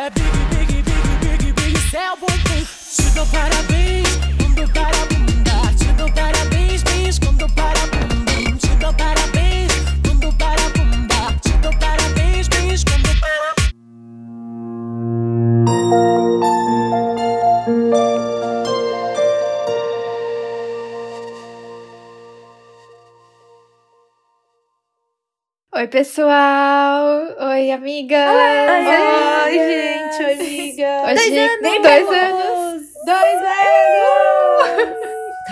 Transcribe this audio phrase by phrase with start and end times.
[0.00, 2.64] É big, big, big, big, big, céu bumbum.
[2.94, 4.08] Te dou parabéns,
[4.38, 5.74] quando para bunda.
[5.76, 7.97] Te dou parabéns, bis, quando para bunda.
[25.98, 27.34] Pessoal!
[27.40, 28.30] Oi, amiga!
[28.30, 31.02] Oi, gente, oi, amiga.
[31.10, 32.16] Hoje, dois vamos.
[32.16, 32.82] anos!
[33.04, 33.87] Dois anos!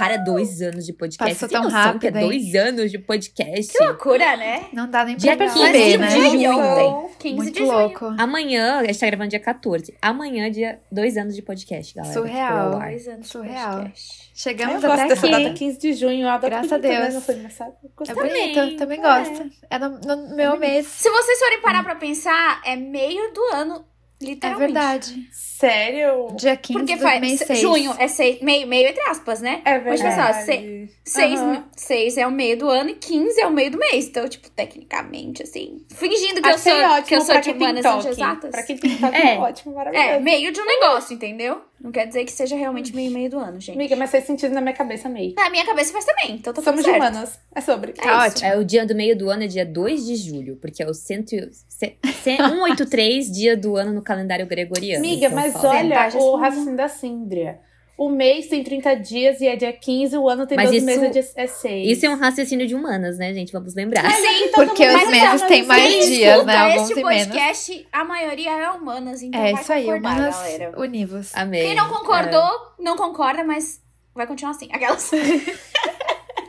[0.09, 1.35] Cara, dois anos de podcast.
[1.35, 2.29] Passou tão noção que é rápido, hein?
[2.29, 3.73] dois anos de podcast?
[3.73, 4.67] Que loucura, né?
[4.73, 6.11] Não dá nem Dia pra 15 perceber, de né?
[6.11, 6.53] junho.
[6.53, 7.73] Então, 15 Muito de junho.
[7.73, 8.05] louco.
[8.19, 9.95] Amanhã, a gente tá gravando dia 14.
[10.01, 12.15] Amanhã, dia dois anos de podcast, galera.
[12.15, 12.77] foi Surreal.
[12.79, 12.91] ar.
[12.91, 13.77] Dois anos de Surreal.
[13.79, 14.23] podcast.
[14.23, 15.43] Eu Chegamos gosto até dessa aqui.
[15.45, 16.29] data 15 de junho.
[16.29, 17.27] Eu Graças a Deus.
[17.27, 17.75] aniversário.
[17.83, 19.51] Eu É gosto Também, bonito, também gosto.
[19.69, 20.87] É no, no meu mês.
[20.87, 23.85] Se vocês forem parar pra pensar, é meio do ano,
[24.23, 24.73] É literalmente.
[24.73, 25.29] verdade.
[25.59, 26.29] Sério?
[26.37, 27.61] Dia 15 Porque faz mês se- 6.
[27.61, 29.63] junho é seis, meio, meio entre aspas, né?
[29.65, 30.05] É Mas verdade.
[30.05, 31.65] pensar, se- Seis, Aham.
[31.77, 34.07] seis é o meio do ano e 15 é o meio do mês.
[34.09, 37.51] Então, tipo, tecnicamente, assim, fingindo que Achei eu sou, ótimo que eu sou pra de
[37.51, 38.51] humanas exatas.
[38.51, 39.35] Pra quem tem toque, É.
[39.35, 40.09] é ótimo, maravilhoso.
[40.09, 41.61] É, meio de um negócio, entendeu?
[41.81, 43.77] Não quer dizer que seja realmente meio meio do ano, gente.
[43.77, 45.35] Amiga, mas faz sentido na minha cabeça meio.
[45.37, 46.97] Na minha cabeça faz também, então tá Somos certo.
[46.97, 47.39] humanas.
[47.55, 47.93] É sobre.
[47.93, 48.37] Tá isso.
[48.39, 48.51] ótimo.
[48.51, 50.95] É, o dia do meio do ano é dia 2 de julho, porque é o
[50.95, 55.05] cento, ce- ce- 183 dia do ano no calendário gregoriano.
[55.05, 55.69] Amiga, Então mas fala.
[55.71, 57.61] olha Verdade, o assim, raciocínio da Síndria.
[57.99, 60.87] O mês tem 30 dias e é dia 15, o ano tem Mas 12 isso-
[60.87, 61.89] meses é, dia, é 6.
[61.97, 63.51] Isso é um raciocínio de humanas, né, gente?
[63.51, 64.11] Vamos lembrar.
[64.11, 66.57] Sim, Porque os meses têm mais dias, escuta né?
[66.59, 67.25] Alguns este e menos.
[67.27, 70.73] podcast, a maioria é humanas, então É vai isso aí, humanas galera.
[70.79, 71.35] univos.
[71.35, 71.63] Amei.
[71.69, 72.39] Quem não concordou,
[72.79, 72.83] É.
[72.83, 73.81] não concorda, mas
[74.15, 74.69] vai continuar assim.
[74.71, 75.11] Aquelas.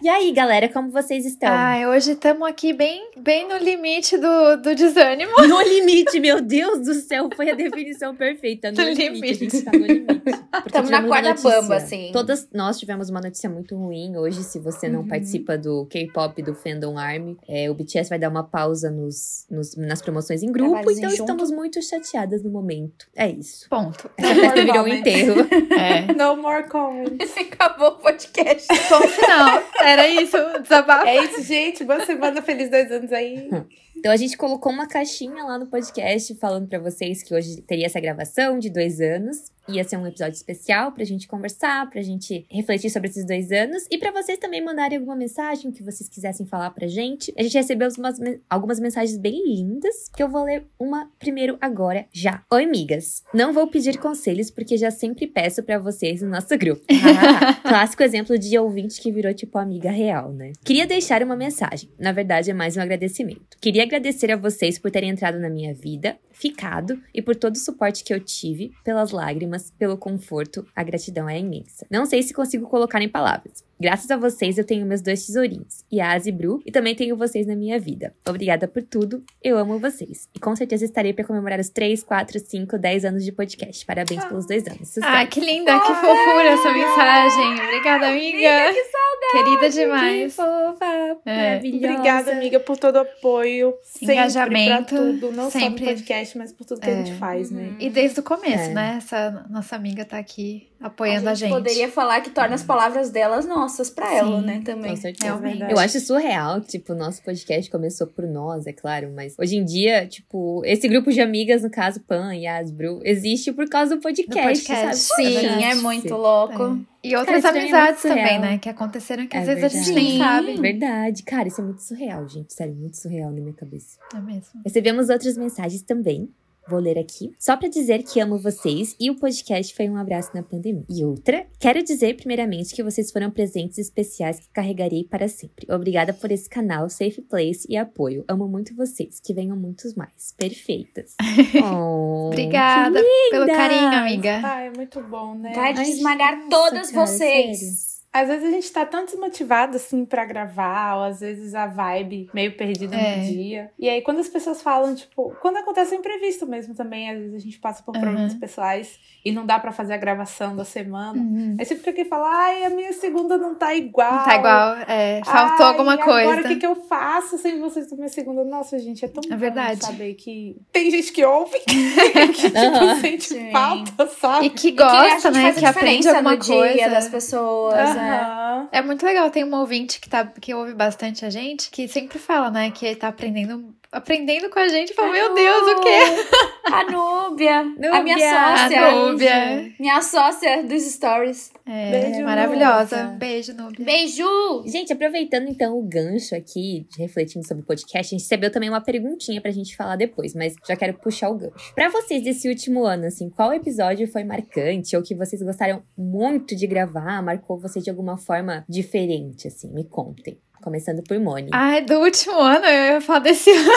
[0.01, 0.05] É.
[0.05, 1.49] E aí, galera, como vocês estão?
[1.49, 5.31] Ai, hoje estamos aqui bem, bem no limite do, do desânimo.
[5.47, 8.71] No limite, meu Deus do céu, foi a definição perfeita.
[8.71, 9.31] No No limite, limite.
[9.45, 10.07] a gente tá no limite.
[10.71, 11.49] Tamo na corda notícia.
[11.61, 12.09] bamba, assim.
[12.13, 14.43] Todas nós tivemos uma notícia muito ruim hoje.
[14.43, 15.07] Se você não Uhum.
[15.07, 19.75] participa do K-pop do Fandom Army, é, o BTS vai dar uma pausa nos, nos-
[19.75, 20.71] nas promoções em grupo.
[20.71, 21.21] Trabalhos Então junto.
[21.21, 23.07] estamos muito chateadas no momento.
[23.15, 23.69] É isso.
[23.69, 24.09] Ponto.
[24.17, 24.99] Essa festa virou um comment.
[24.99, 25.47] enterro.
[25.77, 26.13] É.
[26.13, 27.35] No more comments.
[27.37, 28.67] Acabou o podcast.
[28.89, 29.61] Ponto final.
[29.97, 31.07] Era isso, desabafo.
[31.07, 31.83] É isso, gente.
[31.83, 33.49] Boa semana, feliz dois anos aí.
[33.95, 37.87] Então a gente colocou uma caixinha lá no podcast falando pra vocês que hoje teria
[37.87, 39.51] essa gravação de dois anos.
[39.69, 43.85] Ia ser um episódio especial pra gente conversar, pra gente refletir sobre esses dois anos
[43.91, 47.33] e pra vocês também mandarem alguma mensagem que vocês quisessem falar pra gente.
[47.37, 48.17] A gente recebeu umas
[48.49, 52.43] algumas mensagens bem lindas, que eu vou ler uma primeiro agora já.
[52.51, 53.23] Oi, migas.
[53.33, 56.85] Não vou pedir conselhos porque já sempre peço pra vocês no nosso grupo.
[57.63, 60.53] Clássico exemplo de ouvinte que virou tipo amiga real, né?
[60.63, 61.89] Queria deixar uma mensagem.
[61.99, 63.57] Na verdade, é mais um agradecimento.
[63.59, 67.59] Queria agradecer a vocês por terem entrado na minha vida, ficado e por todo o
[67.59, 70.65] suporte que eu tive, pelas lágrimas, pelo conforto.
[70.75, 71.85] A gratidão é imensa.
[71.89, 73.66] Não sei se consigo colocar em palavras.
[73.79, 77.45] Graças a vocês, eu tenho meus dois tesourinhos, Yas e Bru, e também tenho vocês
[77.45, 78.13] na minha vida.
[78.27, 80.27] Obrigada por tudo, eu amo vocês.
[80.33, 83.85] E com certeza estarei para comemorar os 3, 4, 5, 10 anos de podcast.
[83.85, 84.87] Parabéns pelos dois anos.
[84.87, 85.05] Sucesso.
[85.07, 87.53] Ai, que linda, que fofura essa mensagem.
[87.65, 88.73] Obrigada, amiga.
[88.73, 88.97] que
[89.31, 90.35] Querida demais.
[90.35, 90.85] fofa,
[91.25, 91.35] É.
[91.35, 91.93] maravilhosa.
[91.93, 93.73] Obrigada, amiga, por todo o apoio.
[93.83, 95.31] Sempre Engajamento, Pra tudo.
[95.31, 95.83] Não sempre.
[95.85, 96.93] só no podcast, mas por tudo que É.
[96.93, 97.75] a gente faz, né?
[97.79, 98.73] E desde o começo, É.
[98.73, 98.93] né?
[98.97, 101.49] Essa nossa amiga tá aqui A apoiando a gente.
[101.51, 104.61] poderia falar que torna as palavras delas nossas pra ela, Sim, né?
[104.63, 104.89] Também.
[104.91, 105.25] Com certeza.
[105.25, 105.51] Realmente.
[105.51, 105.71] verdade.
[105.73, 109.65] Eu acho surreal, tipo, o nosso podcast começou por nós, é claro, mas hoje em
[109.65, 114.01] dia, tipo, esse grupo de amigas, no caso, Pan e Asbru, existe por causa do
[114.01, 114.95] podcast, podcast.
[115.03, 115.23] sabe?
[115.27, 115.63] Sim, verdade.
[115.63, 116.79] é muito louco.
[117.03, 118.57] E outras Cara, é amizades muito também, né?
[118.57, 120.03] Que aconteceram que É às vezes a gente verdade.
[120.03, 120.17] nem Sim.
[120.17, 120.61] sabe.
[120.61, 122.53] Verdade, cara, isso é muito surreal, gente.
[122.53, 123.97] Sério, muito surreal na minha cabeça.
[124.13, 124.61] É mesmo.
[124.65, 126.29] Recebemos outras mensagens também.
[126.69, 127.31] Vou ler aqui.
[127.39, 130.83] Só pra dizer que amo vocês e o podcast foi um abraço na pandemia.
[130.89, 135.65] E outra, quero dizer primeiramente que vocês foram presentes especiais que carregarei para sempre.
[135.73, 138.25] Obrigada por esse canal, Safe Place e apoio.
[138.27, 139.19] Amo muito vocês.
[139.19, 140.33] Que venham muitos mais.
[140.37, 141.15] Perfeitas.
[141.63, 144.41] Oh, Obrigada pelo carinho, amiga.
[144.43, 145.53] Ah, é muito bom, né?
[145.53, 147.59] Vai Ai, esmagar todas cara, vocês.
[147.59, 147.96] sério.
[148.13, 152.29] Às vezes a gente tá tão desmotivado, assim, pra gravar, ou às vezes a vibe
[152.33, 153.17] meio perdida É.
[153.17, 153.69] no dia.
[153.77, 157.35] E aí, quando as pessoas falam, tipo, quando acontece um imprevisto mesmo também, às vezes
[157.35, 158.01] a gente passa por Uhum.
[158.01, 161.19] problemas pessoais e não dá pra fazer a gravação da semana.
[161.19, 161.55] Uhum.
[161.59, 164.11] Aí sempre fica aqui fala, ai, a minha segunda não tá igual.
[164.13, 164.75] Não tá igual.
[164.87, 166.41] é, faltou Ai, alguma Agora coisa.
[166.41, 168.43] o que, que eu faço sem vocês na minha segunda?
[168.43, 169.85] Nossa, gente, é tão É bom verdade.
[169.85, 171.75] saber que tem gente que ouve, que
[172.33, 172.95] tipo, Aham.
[173.01, 173.51] sente Sim.
[173.51, 174.45] falta, sabe?
[174.47, 175.53] E que E que gosta, né?
[175.53, 176.89] Que aprende diferença alguma no dia coisa.
[176.89, 177.96] das pessoas.
[177.97, 178.21] Né?
[178.21, 178.69] Aham.
[178.71, 179.29] É muito legal.
[179.29, 182.71] Tem um ouvinte que, tá, que ouve bastante a gente que sempre fala, né?
[182.71, 184.93] Que tá aprendendo aprendendo com a gente.
[184.93, 185.99] Falou, meu Deus, o quê?
[186.71, 187.59] A Núbia.
[187.59, 188.87] A minha Núbia, sócia.
[188.87, 189.71] a Núbia.
[189.79, 191.49] Minha sócia dos stories.
[191.65, 193.03] É, Beijo, maravilhosa.
[193.03, 193.17] Núbia.
[193.17, 193.85] Beijo, Núbia.
[193.85, 194.63] Beijo!
[194.65, 198.69] Gente, aproveitando então o gancho aqui, de refletindo sobre o podcast, a gente recebeu também
[198.69, 201.73] uma perguntinha pra gente falar depois, mas já quero puxar o gancho.
[201.73, 206.53] Pra vocês desse último ano, assim, qual episódio foi marcante ou que vocês gostaram muito
[206.53, 209.71] de gravar, marcou você de alguma forma diferente, assim?
[209.73, 210.37] Me contem.
[210.61, 211.49] Começando por Moni.
[211.53, 213.71] Ai, do último ano, eu ia falar desse ano.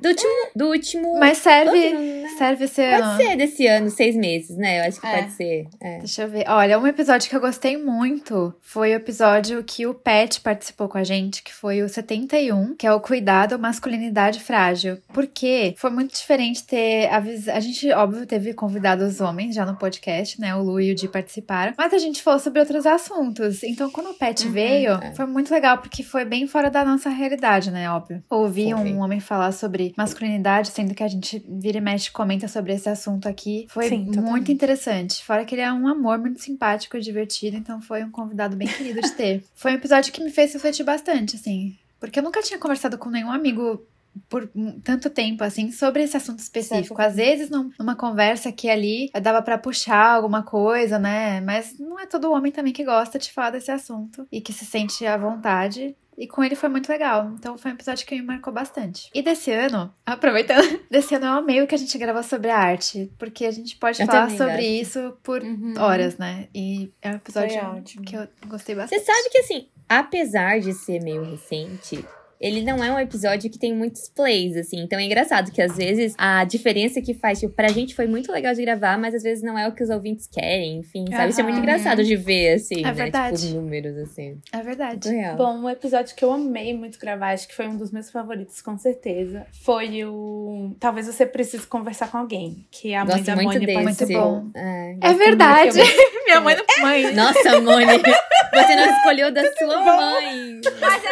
[0.00, 0.32] Do último.
[0.54, 1.18] Do último.
[1.18, 2.28] Mas serve, outro, né?
[2.38, 3.16] serve esse Pode ano.
[3.16, 4.80] ser desse ano, seis meses, né?
[4.80, 5.16] Eu acho que É.
[5.22, 5.66] pode ser.
[5.80, 5.98] É.
[5.98, 6.44] Deixa eu ver.
[6.48, 10.98] Olha, um episódio que eu gostei muito foi o episódio que o Pet participou com
[10.98, 14.98] a gente, que foi o 71, que é o Cuidado Masculinidade Frágil.
[15.12, 17.16] Porque foi muito diferente ter a.
[17.56, 20.54] A gente, óbvio, teve convidados homens já no podcast, né?
[20.54, 21.74] O Lu e o Di participaram.
[21.76, 23.62] Mas a gente falou sobre outros assuntos.
[23.62, 25.14] Então, quando o Pet Uhum, veio, é.
[25.14, 27.90] foi muito legal, porque foi bem fora da nossa realidade, né?
[27.90, 28.22] Óbvio.
[28.30, 28.92] Ouvir Foi.
[28.92, 32.88] um homem falar sobre masculinidade, sendo que a gente vira e mexe comenta sobre esse
[32.88, 35.22] assunto aqui, foi Sim, muito interessante.
[35.24, 38.68] Fora que ele é um amor muito simpático e divertido, então foi um convidado bem
[38.68, 39.44] querido de ter.
[39.54, 41.76] Foi um episódio que me fez refletir bastante, assim.
[41.98, 43.82] Porque eu nunca tinha conversado com nenhum amigo
[44.28, 44.48] por
[44.84, 47.00] tanto tempo, assim, sobre esse assunto específico.
[47.00, 51.40] Às vezes, num- numa conversa aqui e ali, dava pra puxar alguma coisa, né?
[51.40, 54.64] Mas não é todo homem também que gosta de falar desse assunto e que se
[54.64, 55.96] sente à vontade.
[56.18, 57.30] E com ele foi muito legal.
[57.38, 59.10] Então foi um episódio que me marcou bastante.
[59.14, 63.12] E desse ano, aproveitando, desse ano amei o que a gente gravou sobre a arte.
[63.18, 64.62] Porque a gente pode Eu falar sobre gosto.
[64.62, 65.74] isso por Uhum.
[65.78, 66.48] horas, né?
[66.54, 67.60] E é um episódio
[68.06, 69.04] que eu gostei Você bastante.
[69.04, 72.02] sabe que, assim, apesar de ser meio recente,
[72.40, 74.78] ele não é um episódio que tem muitos plays, assim.
[74.80, 78.30] Então é engraçado que às vezes a diferença que faz, tipo, pra gente foi muito
[78.32, 81.30] legal de gravar, mas às vezes não é o que os ouvintes querem, enfim, sabe?
[81.30, 81.62] Isso é muito Aham.
[81.62, 82.92] engraçado de ver, assim, É né?
[82.92, 83.36] verdade.
[83.36, 84.38] Tipo, os números, assim.
[84.52, 85.08] É verdade.
[85.08, 85.36] Real.
[85.36, 88.60] Bom, um episódio que eu amei muito gravar, acho que foi um dos meus favoritos,
[88.60, 89.46] com certeza.
[89.64, 90.74] Foi o.
[90.78, 92.66] Talvez você precise conversar com alguém.
[92.70, 94.04] Que a mãe Gosto da muito Mônica desse.
[94.06, 94.50] Muito bom.
[94.54, 95.78] É, É verdade.
[96.26, 97.14] Minha mãe não mãe.
[97.14, 100.60] Nossa, Moni, você não escolheu da sua mãe.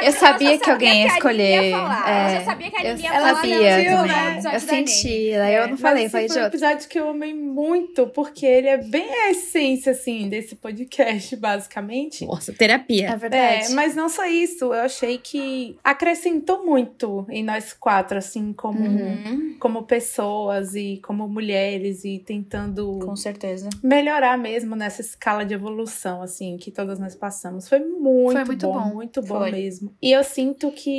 [0.02, 1.70] É Eu sabia que alguém ia sabia escolher.
[1.72, 2.10] falar.
[2.10, 3.34] É, Eu já sabia que a Aline ia ela falar.
[3.36, 4.36] sabia não, também.
[4.36, 4.54] no né?
[4.54, 6.58] Eu senti, daí eu não Mas falei, falei de foi um outro.
[6.58, 12.24] episódio que eu amei muito, porque ele é bem a essência, assim, desse podcast, basicamente.
[12.26, 13.10] Nossa, terapia.
[13.10, 13.66] É verdade.
[13.66, 18.78] É, mas não só isso, eu achei que acrescentou muito em nós quatro, assim, como,
[18.84, 19.56] Uhum.
[19.58, 23.68] como pessoas e como mulheres e tentando Com certeza.
[23.82, 27.68] melhorar mesmo nessa escala de evolução, assim, que todas nós passamos.
[27.68, 28.94] Foi muito, Foi muito bom, bom.
[28.94, 29.50] muito bom Foi.
[29.50, 29.94] mesmo.
[30.02, 30.90] E eu sinto que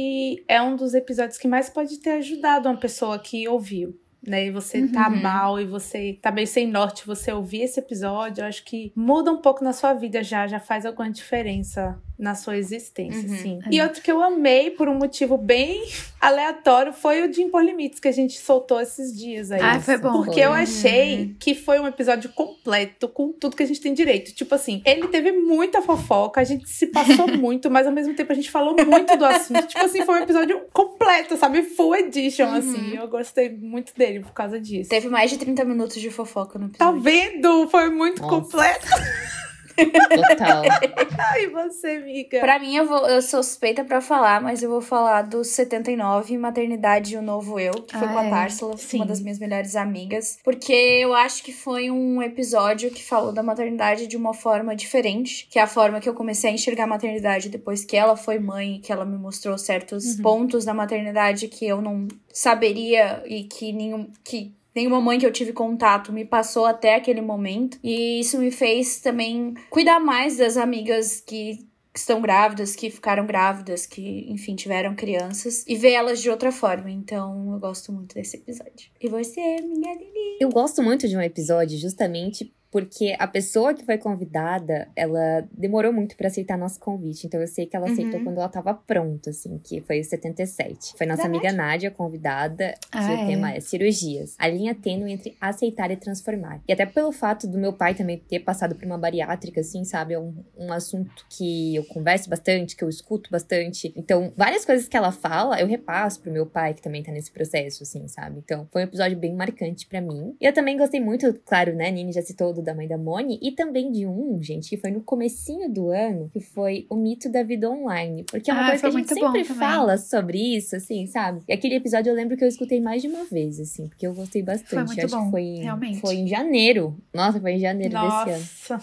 [0.47, 3.99] é um dos episódios que mais pode ter ajudado uma pessoa que ouviu.
[4.25, 5.21] Né, e você tá Uhum.
[5.21, 9.31] mal e você tá meio sem norte, você ouvir esse episódio, eu acho que muda
[9.31, 13.37] um pouco na sua vida já, já faz alguma diferença na sua existência, Uhum.
[13.37, 13.59] sim.
[13.65, 13.75] É.
[13.75, 15.83] E outro que eu amei por um motivo bem
[16.19, 19.59] aleatório foi o de Impor Limites que a gente soltou esses dias aí.
[19.61, 20.23] Ah, foi bom.
[20.23, 24.33] Porque eu achei que foi um episódio completo com tudo que a gente tem direito.
[24.33, 28.31] Tipo assim, ele teve muita fofoca, a gente se passou muito, mas ao mesmo tempo
[28.31, 29.67] a gente falou muito do assunto.
[29.67, 31.61] tipo assim, foi um episódio completo, sabe?
[31.63, 32.53] Full edition, Uhum.
[32.55, 32.95] assim.
[32.95, 34.89] Eu gostei muito dele por causa disso.
[34.89, 37.01] Teve mais de 30 minutos de fofoca no Tá episódio.
[37.01, 37.67] vendo?
[37.69, 38.35] Foi muito Nossa.
[38.35, 38.87] completo.
[39.75, 40.63] Total.
[41.33, 42.39] Ai, você, amiga.
[42.39, 46.37] Pra mim, eu, vou, eu sou suspeita pra falar, mas eu vou falar do 79,
[46.37, 48.29] Maternidade e o Novo Eu, que foi Ah, com a é.
[48.29, 48.97] Társila, Sim.
[48.97, 50.37] uma das minhas melhores amigas.
[50.43, 55.47] Porque eu acho que foi um episódio que falou da maternidade de uma forma diferente,
[55.49, 58.39] que é a forma que eu comecei a enxergar a maternidade depois que ela foi
[58.39, 60.21] mãe, que ela me mostrou certos Uhum.
[60.21, 64.07] pontos da maternidade que eu não saberia e que nenhum.
[64.23, 67.79] Que Nenhuma mãe que eu tive contato me passou até aquele momento.
[67.83, 71.65] E isso me fez também cuidar mais das amigas que
[71.95, 75.63] estão grávidas, que ficaram grávidas, que, enfim, tiveram crianças.
[75.67, 76.91] E ver elas de outra forma.
[76.91, 78.89] Então, eu gosto muito desse episódio.
[78.99, 80.37] E você, minha Lili?
[80.41, 85.93] Eu gosto muito de um episódio justamente porque a pessoa que foi convidada, ela demorou
[85.93, 87.25] muito pra aceitar nosso convite.
[87.25, 88.25] Então eu sei que ela aceitou Uhum.
[88.25, 90.93] quando ela tava pronta, assim, que foi o 77.
[90.97, 93.25] Foi nossa amiga Nádia, convidada, que Ah, o é?
[93.27, 94.35] tema é cirurgias.
[94.37, 96.59] A linha tênue entre aceitar e transformar.
[96.67, 100.13] E até pelo fato do meu pai também ter passado por uma bariátrica, assim, sabe?
[100.13, 103.93] É um, um assunto que eu converso bastante, que eu escuto bastante.
[103.95, 107.31] Então, várias coisas que ela fala, eu repasso pro meu pai, que também tá nesse
[107.31, 108.39] processo, assim, sabe?
[108.43, 110.35] Então, foi um episódio bem marcante pra mim.
[110.41, 111.89] E eu também gostei muito, claro, né?
[111.89, 113.39] Nini já citou do da mãe da Moni.
[113.41, 117.29] E também de um, gente, que foi no comecinho do ano, que foi o mito
[117.31, 118.23] da vida online.
[118.29, 121.05] Porque é uma Ah, coisa que foi a gente muito sempre fala sobre isso, assim,
[121.07, 121.41] sabe?
[121.47, 124.13] E aquele episódio eu lembro que eu escutei mais de uma vez, assim, porque eu
[124.13, 124.85] gostei bastante.
[124.87, 125.99] muito Eu acho bom, que foi, realmente.
[126.01, 126.97] foi em janeiro.
[127.13, 128.29] Nossa, foi em janeiro desse
[128.73, 128.81] ano.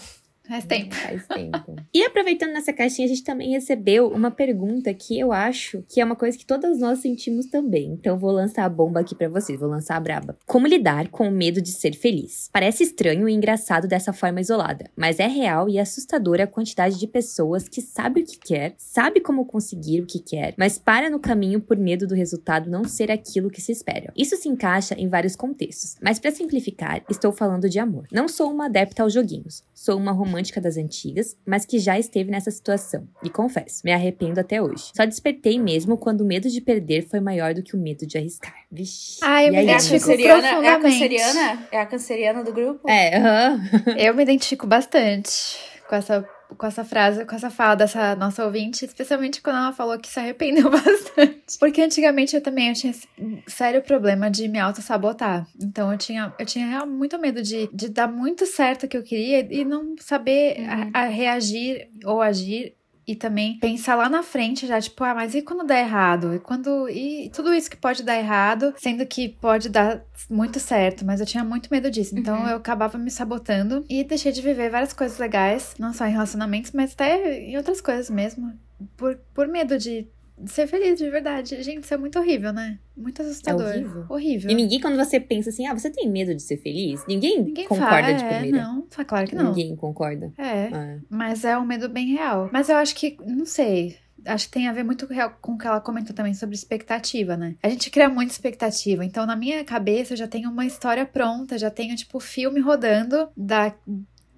[0.53, 0.95] Faz tempo.
[1.03, 1.77] Faz tempo.
[1.95, 6.05] e aproveitando nessa caixinha, a gente também recebeu uma pergunta que eu acho que é
[6.05, 7.93] uma coisa que todas nós sentimos também.
[7.93, 10.37] Então vou lançar a bomba aqui para vocês, vou lançar a braba.
[10.45, 12.51] Como lidar com o medo de ser feliz?
[12.53, 17.07] Parece estranho e engraçado dessa forma isolada, mas é real e assustadora a quantidade de
[17.07, 21.19] pessoas que sabe o que quer, sabe como conseguir o que quer, mas para no
[21.19, 24.13] caminho por medo do resultado não ser aquilo que se espera.
[24.15, 28.07] Isso se encaixa em vários contextos, mas para simplificar, estou falando de amor.
[28.13, 32.31] Não sou uma adepta aos joguinhos, sou uma romântica das antigas, mas que já esteve
[32.31, 33.07] nessa situação.
[33.23, 34.91] E confesso, me arrependo até hoje.
[34.95, 38.19] Só despertei mesmo quando o medo de perder foi maior do que o medo de
[38.19, 38.55] arriscar.
[38.71, 39.19] Vixe.
[39.23, 40.47] Ai, eu me aí, É a identifico canceriana?
[40.47, 40.83] É a profundamente.
[40.93, 41.69] canceriana?
[41.71, 42.89] É a canceriana do grupo?
[42.89, 43.61] É, aham.
[43.99, 45.59] Eu me identifico bastante
[45.93, 49.99] com essa, com essa frase, com essa fala dessa nossa ouvinte, especialmente quando ela falou
[49.99, 51.59] que se arrependeu bastante.
[51.61, 53.07] Porque antigamente eu também eu tinha esse
[53.47, 55.47] sério problema de me auto-sabotar.
[55.61, 59.03] Então eu tinha, eu tinha muito medo de, de dar muito certo o que eu
[59.03, 62.75] queria e não saber a- a reagir ou agir.
[63.07, 66.35] E também pensar lá na frente já, tipo, ah, mas e quando der errado?
[66.35, 66.89] E quando.
[66.89, 71.27] E tudo isso que pode dar errado, sendo que pode dar muito certo, mas eu
[71.27, 72.17] tinha muito medo disso.
[72.17, 72.49] Então Uhum.
[72.51, 76.71] eu acabava me sabotando e deixei de viver várias coisas legais, não só em relacionamentos,
[76.73, 78.53] mas até em outras coisas mesmo.
[78.97, 80.09] Por, por medo de
[80.47, 81.63] ser feliz de verdade.
[81.63, 82.79] Gente, isso é muito horrível, né?
[82.97, 83.67] Muito assustador.
[83.67, 84.07] horrível.
[84.09, 84.51] Horrível.
[84.51, 87.05] E ninguém, quando você pensa assim, ah, você tem medo de ser feliz?
[87.07, 88.63] Ninguém, Ninguém concorda fala, de é, primeira.
[88.67, 89.47] Não, é claro que não.
[89.47, 90.33] Ninguém concorda.
[90.37, 90.65] É.
[90.67, 90.99] É.
[91.09, 92.49] Mas é um medo bem real.
[92.53, 93.97] Mas eu acho que, não sei.
[94.25, 95.09] Acho que tem a ver muito
[95.41, 97.57] com o que ela comentou também sobre expectativa, né?
[97.61, 99.05] A gente cria muita expectativa.
[99.05, 103.29] Então, na minha cabeça, eu já tenho uma história pronta, já tenho, tipo, filme rodando
[103.37, 103.75] da.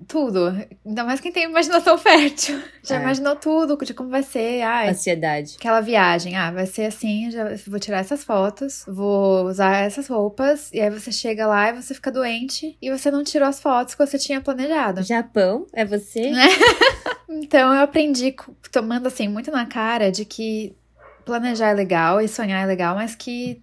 [0.07, 0.53] Tudo.
[0.85, 2.61] Ainda mais quem tem imaginação fértil.
[2.83, 3.01] Já É.
[3.03, 4.61] imaginou tudo de como vai ser.
[4.63, 5.55] Ai, Ansiedade.
[5.59, 6.37] aquela viagem.
[6.37, 10.91] Ah, vai ser assim, já vou tirar essas fotos, vou usar essas roupas, e aí
[10.91, 14.19] você chega lá e você fica doente e você não tirou as fotos que você
[14.19, 15.03] tinha planejado.
[15.03, 16.31] Japão, é você?
[16.31, 16.47] Né?
[17.27, 18.33] Então eu aprendi
[18.71, 20.77] tomando assim muito na cara de que
[21.25, 23.61] planejar é legal e sonhar é legal, mas que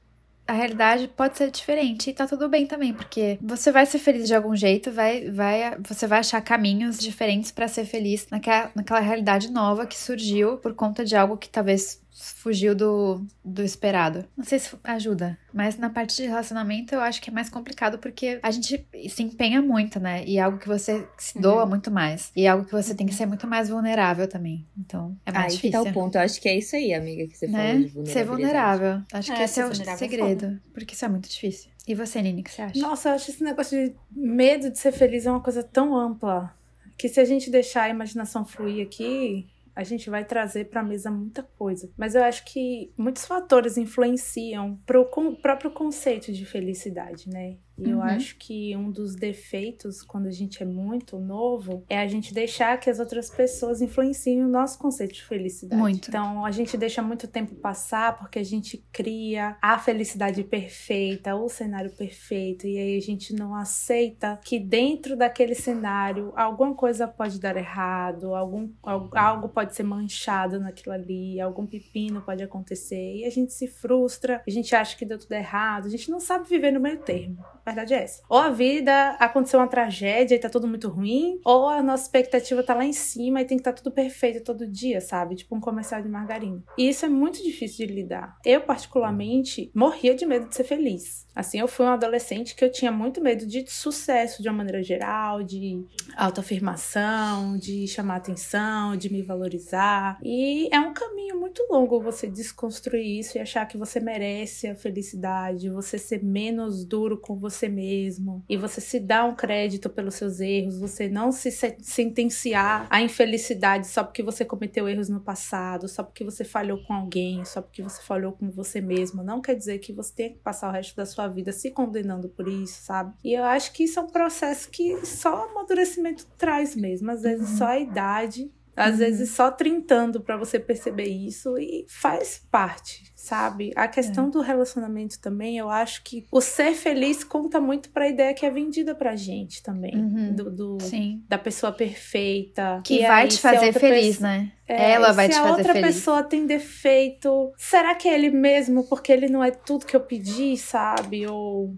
[0.52, 2.10] a realidade pode ser diferente.
[2.10, 5.78] E tá tudo bem também, porque você vai ser feliz de algum jeito, vai, vai,
[5.80, 10.74] você vai achar caminhos diferentes pra ser feliz naquela, naquela realidade nova que surgiu por
[10.74, 14.26] conta de algo que talvez fugiu do, do esperado.
[14.38, 17.98] Não sei se ajuda, mas na parte de relacionamento eu acho que é mais complicado
[17.98, 20.24] porque a gente se empenha muito, né?
[20.26, 22.32] E é algo que você se doa muito mais.
[22.36, 24.68] E é algo que você tem que ser muito mais vulnerável também.
[24.78, 25.92] Então, é mais Aí que tá difícil.
[25.92, 26.16] o ponto.
[26.16, 27.74] Eu acho que é isso aí, amiga, que você falou né?
[27.74, 28.12] de vulnerabilidade.
[28.12, 29.02] Ser vulnerável.
[29.12, 30.62] Acho que É, esse é o é segredo.
[30.74, 31.72] Porque isso é muito difícil.
[31.88, 32.80] E você, Nini, o que você acha?
[32.80, 36.56] Nossa, eu acho esse negócio de medo de ser feliz é uma coisa tão ampla
[36.98, 40.84] que se a gente deixar a imaginação fluir aqui, a gente vai trazer para a
[40.84, 41.90] mesa muita coisa.
[41.98, 47.58] Mas eu acho que muitos fatores influenciam pro con- próprio conceito de felicidade, né?
[47.86, 48.04] E eu Uhum.
[48.04, 52.80] acho que um dos defeitos quando a gente é muito novo é a gente deixar
[52.80, 55.80] que as outras pessoas influenciem o nosso conceito de felicidade.
[55.82, 56.08] Muito.
[56.10, 61.50] Então a gente deixa muito tempo passar porque a gente cria a felicidade perfeita, o
[61.50, 67.40] cenário perfeito, e aí a gente não aceita que dentro daquele cenário alguma coisa pode
[67.40, 73.26] dar errado, algum, al- algo pode ser manchado naquilo ali, algum pepino pode acontecer, e
[73.26, 76.48] a gente se frustra, a gente acha que deu tudo errado, a gente não sabe
[76.48, 77.38] viver no meio termo.
[77.72, 78.22] Verdade é essa.
[78.30, 82.62] Ou a vida aconteceu uma tragédia e tá tudo muito ruim, ou a nossa expectativa
[82.62, 85.36] tá lá em cima e tem que estar tudo perfeito todo dia, sabe?
[85.36, 86.62] Tipo um comercial de margarina.
[86.78, 88.38] E isso é muito difícil de lidar.
[88.46, 91.26] Eu, particularmente, morria de medo de ser feliz.
[91.34, 94.84] Assim, eu fui uma adolescente que eu tinha muito medo de sucesso de uma maneira
[94.84, 95.82] geral, de
[96.18, 100.20] autoafirmação, de chamar atenção, de me valorizar.
[100.22, 104.76] E é um caminho muito longo você desconstruir isso e achar que você merece a
[104.76, 110.16] felicidade, você ser menos duro com você mesmo e você se dar um crédito pelos
[110.16, 115.20] seus erros, você não se se- sentenciar à infelicidade só porque você cometeu erros no
[115.20, 119.24] passado, só porque você falhou com alguém, só porque você falhou com você mesmo.
[119.24, 122.30] Não quer dizer que você tenha que passar o resto da sua vida se condenando
[122.30, 123.14] por isso, sabe?
[123.24, 127.12] E eu acho que isso é um processo que só o amadurecimento traz mesmo.
[127.12, 128.52] Às vezes só a idade
[128.82, 133.72] às vezes só trintando pra você perceber isso e faz parte, sabe?
[133.76, 138.34] A questão do relacionamento também, eu acho que o ser feliz conta muito pra ideia
[138.34, 139.96] que é vendida pra gente também.
[139.96, 140.34] Uhum.
[140.36, 141.24] Do, do- Sim.
[141.30, 142.82] da pessoa perfeita.
[142.84, 144.52] Que vai aí, te a fazer feliz, pessoa- né?
[144.68, 145.96] é, Ela vai te se a fazer outra feliz.
[145.96, 150.02] pessoa tem defeito, será que é ele mesmo porque ele não é tudo que eu
[150.02, 151.28] pedi, sabe?
[151.28, 151.76] Ou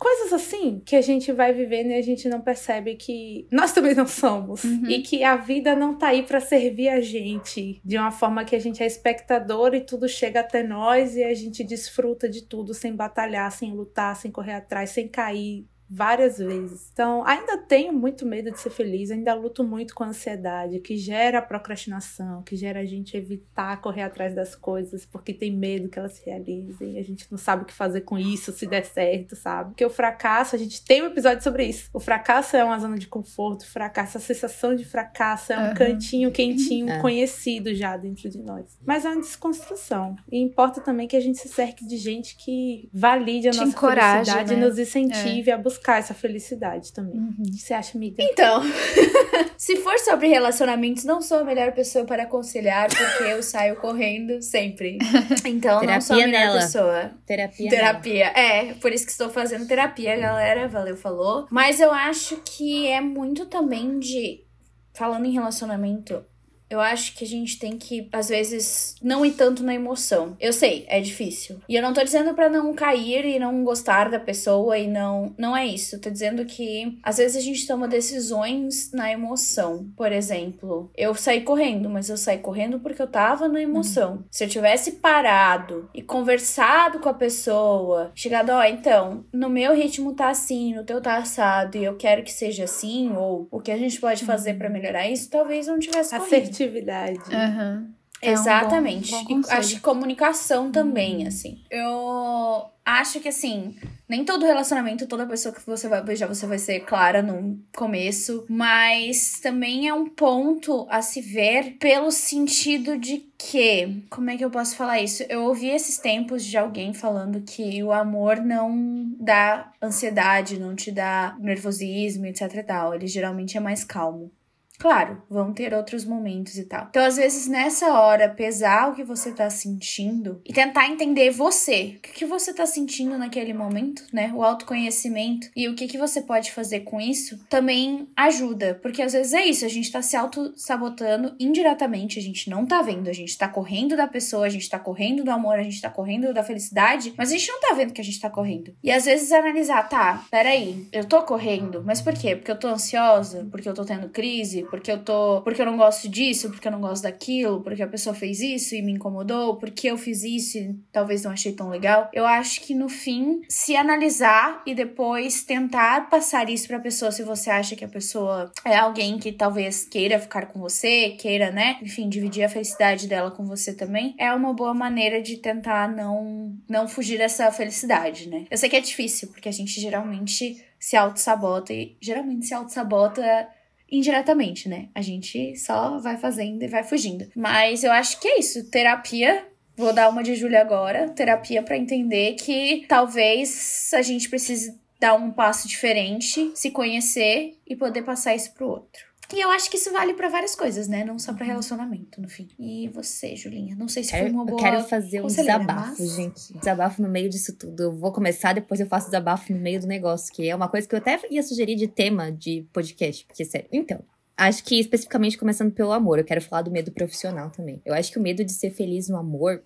[0.00, 3.94] coisas assim que a gente vai vivendo e a gente não percebe que nós também
[3.94, 4.88] não somos Uhum.
[4.88, 8.56] e que a vida não tá aí pra servir a gente de uma forma que
[8.56, 12.72] a gente é espectador e tudo chega até nós e a gente desfruta de tudo
[12.72, 16.88] sem batalhar, sem lutar, sem correr atrás, sem cair várias vezes.
[16.92, 20.96] Então, ainda tenho muito medo de ser feliz, ainda luto muito com a ansiedade, que
[20.96, 25.98] gera procrastinação, que gera a gente evitar correr atrás das coisas, porque tem medo que
[25.98, 29.34] elas se realizem, a gente não sabe o que fazer com isso, se der certo,
[29.34, 29.70] sabe?
[29.70, 31.90] Porque o fracasso, a gente tem um episódio sobre isso.
[31.92, 35.68] O fracasso é uma zona de conforto, o fracasso, a sensação de fracasso é um
[35.70, 35.74] Uhum.
[35.74, 37.00] cantinho quentinho, É.
[37.00, 38.78] conhecido já dentro de nós.
[38.86, 40.14] Mas é uma desconstrução.
[40.30, 43.76] E importa também que a gente se cerque de gente que valide a Te nossa
[43.78, 44.60] felicidade né?
[44.62, 47.16] e nos incentive a buscar essa felicidade também.
[47.16, 47.44] Uhum.
[47.52, 48.22] Você acha, amiga?
[48.22, 48.62] Então,
[49.56, 54.42] se for sobre relacionamentos, não sou a melhor pessoa para aconselhar, porque eu saio correndo
[54.42, 54.98] sempre.
[55.44, 56.60] Então, não sou a Terapia melhor nela.
[56.60, 57.10] pessoa.
[57.26, 57.70] Terapia.
[57.70, 58.26] Terapia.
[58.28, 60.68] É, por isso que estou fazendo terapia, galera.
[60.68, 61.46] Valeu, falou.
[61.50, 64.44] Mas eu acho que é muito também de.
[64.92, 66.24] Falando em relacionamento,
[66.70, 70.36] eu acho que a gente tem que, às vezes, não ir tanto na emoção.
[70.38, 71.58] Eu sei, é difícil.
[71.68, 75.34] E eu não tô dizendo pra não cair e não gostar da pessoa e não.
[75.36, 75.96] Não é isso.
[75.96, 79.90] Eu tô dizendo que, às vezes, a gente toma decisões na emoção.
[79.96, 84.24] Por exemplo, eu saí correndo, mas eu saí correndo porque eu tava na emoção.
[84.30, 90.14] Se eu tivesse parado e conversado com a pessoa, chegado, ó, então, no meu ritmo
[90.14, 93.72] tá assim, no teu tá assado, e eu quero que seja assim, ou o que
[93.72, 96.59] a gente pode fazer pra melhorar isso, talvez eu não tivesse corrido.
[96.64, 97.34] Assertividade.
[97.34, 97.90] Aham.
[98.22, 99.10] É um Exatamente.
[99.12, 99.58] bom- bom conselho.
[99.58, 101.62] acho que comunicação também, assim.
[101.70, 103.74] Eu acho que, assim,
[104.06, 108.44] nem todo relacionamento, toda pessoa que você vai beijar, você vai ser clara no começo.
[108.46, 114.04] Mas também é um ponto a se ver pelo sentido de que.
[114.10, 115.22] Como é que eu posso falar isso?
[115.22, 120.92] Eu ouvi esses tempos de alguém falando que o amor não dá ansiedade, não te
[120.92, 122.94] dá nervosismo, etc e tal.
[122.94, 124.30] Ele geralmente é mais calmo.
[124.80, 126.86] Claro, vão ter outros momentos e tal.
[126.88, 131.96] Então, às vezes, nessa hora, pesar o que você tá sentindo e tentar entender você.
[131.98, 134.32] O que, que você tá sentindo naquele momento, né?
[134.34, 138.78] O autoconhecimento e o que, que você pode fazer com isso também ajuda.
[138.80, 142.80] Porque às vezes é isso, a gente tá se auto-sabotando indiretamente, a gente não tá
[142.80, 145.80] vendo, a gente tá correndo da pessoa, a gente tá correndo do amor, a gente
[145.82, 148.74] tá correndo da felicidade, mas a gente não tá vendo que a gente tá correndo.
[148.82, 152.34] E às vezes analisar, tá, peraí, eu tô correndo, mas por quê?
[152.34, 153.46] Porque eu tô ansiosa?
[153.50, 154.69] Porque eu tô tendo crise?
[154.70, 155.42] Porque eu tô.
[155.42, 156.48] Porque eu não gosto disso?
[156.50, 157.60] Porque eu não gosto daquilo?
[157.62, 159.56] Porque a pessoa fez isso e me incomodou?
[159.56, 162.08] Porque eu fiz isso e talvez não achei tão legal?
[162.12, 167.22] Eu acho que no fim, se analisar e depois tentar passar isso pra pessoa se
[167.22, 171.78] você acha que a pessoa é alguém que talvez queira ficar com você, queira, né?
[171.82, 176.54] Enfim, dividir a felicidade dela com você também, é uma boa maneira de tentar não,
[176.68, 178.46] não fugir dessa felicidade, né?
[178.50, 183.48] Eu sei que é difícil, porque a gente geralmente se auto-sabota e geralmente se auto-sabota
[183.90, 184.88] indiretamente, né?
[184.94, 187.26] A gente só vai fazendo e vai fugindo.
[187.34, 188.70] Mas eu acho que é isso.
[188.70, 189.44] Terapia.
[189.76, 191.08] Vou dar uma de Júlia agora.
[191.08, 197.74] Terapia pra entender que talvez a gente precise dar um passo diferente, se conhecer e
[197.74, 199.09] poder passar isso pro outro.
[199.32, 201.04] E eu acho que isso vale pra várias coisas, né?
[201.04, 202.48] Não só pra relacionamento, no fim.
[202.58, 203.76] E você, Julinha?
[203.76, 204.60] Não sei se foi Quero- uma eu boa.
[204.60, 206.52] quero fazer um desabafo, mas- gente.
[206.58, 207.82] Desabafo no meio disso tudo.
[207.84, 210.88] Eu vou começar, depois eu faço desabafo no meio do negócio, que é uma coisa
[210.88, 213.68] que eu até ia sugerir de tema de podcast, porque sério.
[213.72, 214.02] Então,
[214.36, 217.80] acho que especificamente começando pelo amor, eu quero falar do medo profissional também.
[217.84, 219.62] Eu acho que o medo de ser feliz no amor,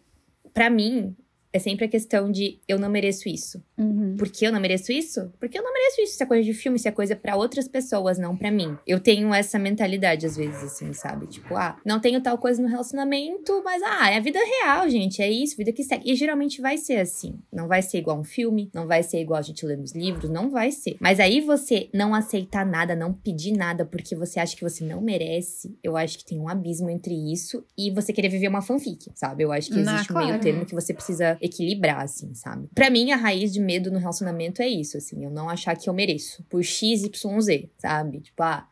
[0.53, 1.17] pra mim,
[1.55, 3.63] é sempre a questão de eu não mereço isso.
[3.79, 4.17] Uhum.
[4.19, 5.33] Por que eu não mereço isso?
[5.39, 6.15] Porque eu não mereço isso.
[6.15, 8.77] Isso é coisa de filme, isso é coisa pra outras pessoas, não pra mim.
[8.85, 11.29] Eu tenho essa mentalidade às vezes, assim, sabe?
[11.29, 15.23] Tipo, ah, não tenho tal coisa no relacionamento, mas ah, é a vida real, gente.
[15.23, 16.11] É isso, vida que segue.
[16.11, 17.39] E geralmente vai ser assim.
[17.53, 20.29] Não vai ser igual um filme, não vai ser igual a gente lê nos livros,
[20.29, 20.97] não vai ser.
[20.99, 25.01] Mas aí você não aceitar nada, não pedir nada porque você acha que você não
[25.01, 29.13] merece, eu acho que tem um abismo entre isso e você querer viver uma fanfic,
[29.15, 29.45] sabe?
[29.45, 30.43] Eu acho que existe um meio claro.
[30.43, 32.69] termo que você precisa equilibrar, assim, sabe?
[32.75, 35.89] Pra mim, a raiz de medo no relacionamento é isso, assim, eu não achar que
[35.89, 38.21] eu mereço por X, Y, Z, sabe?
[38.21, 38.67] Tipo, ah,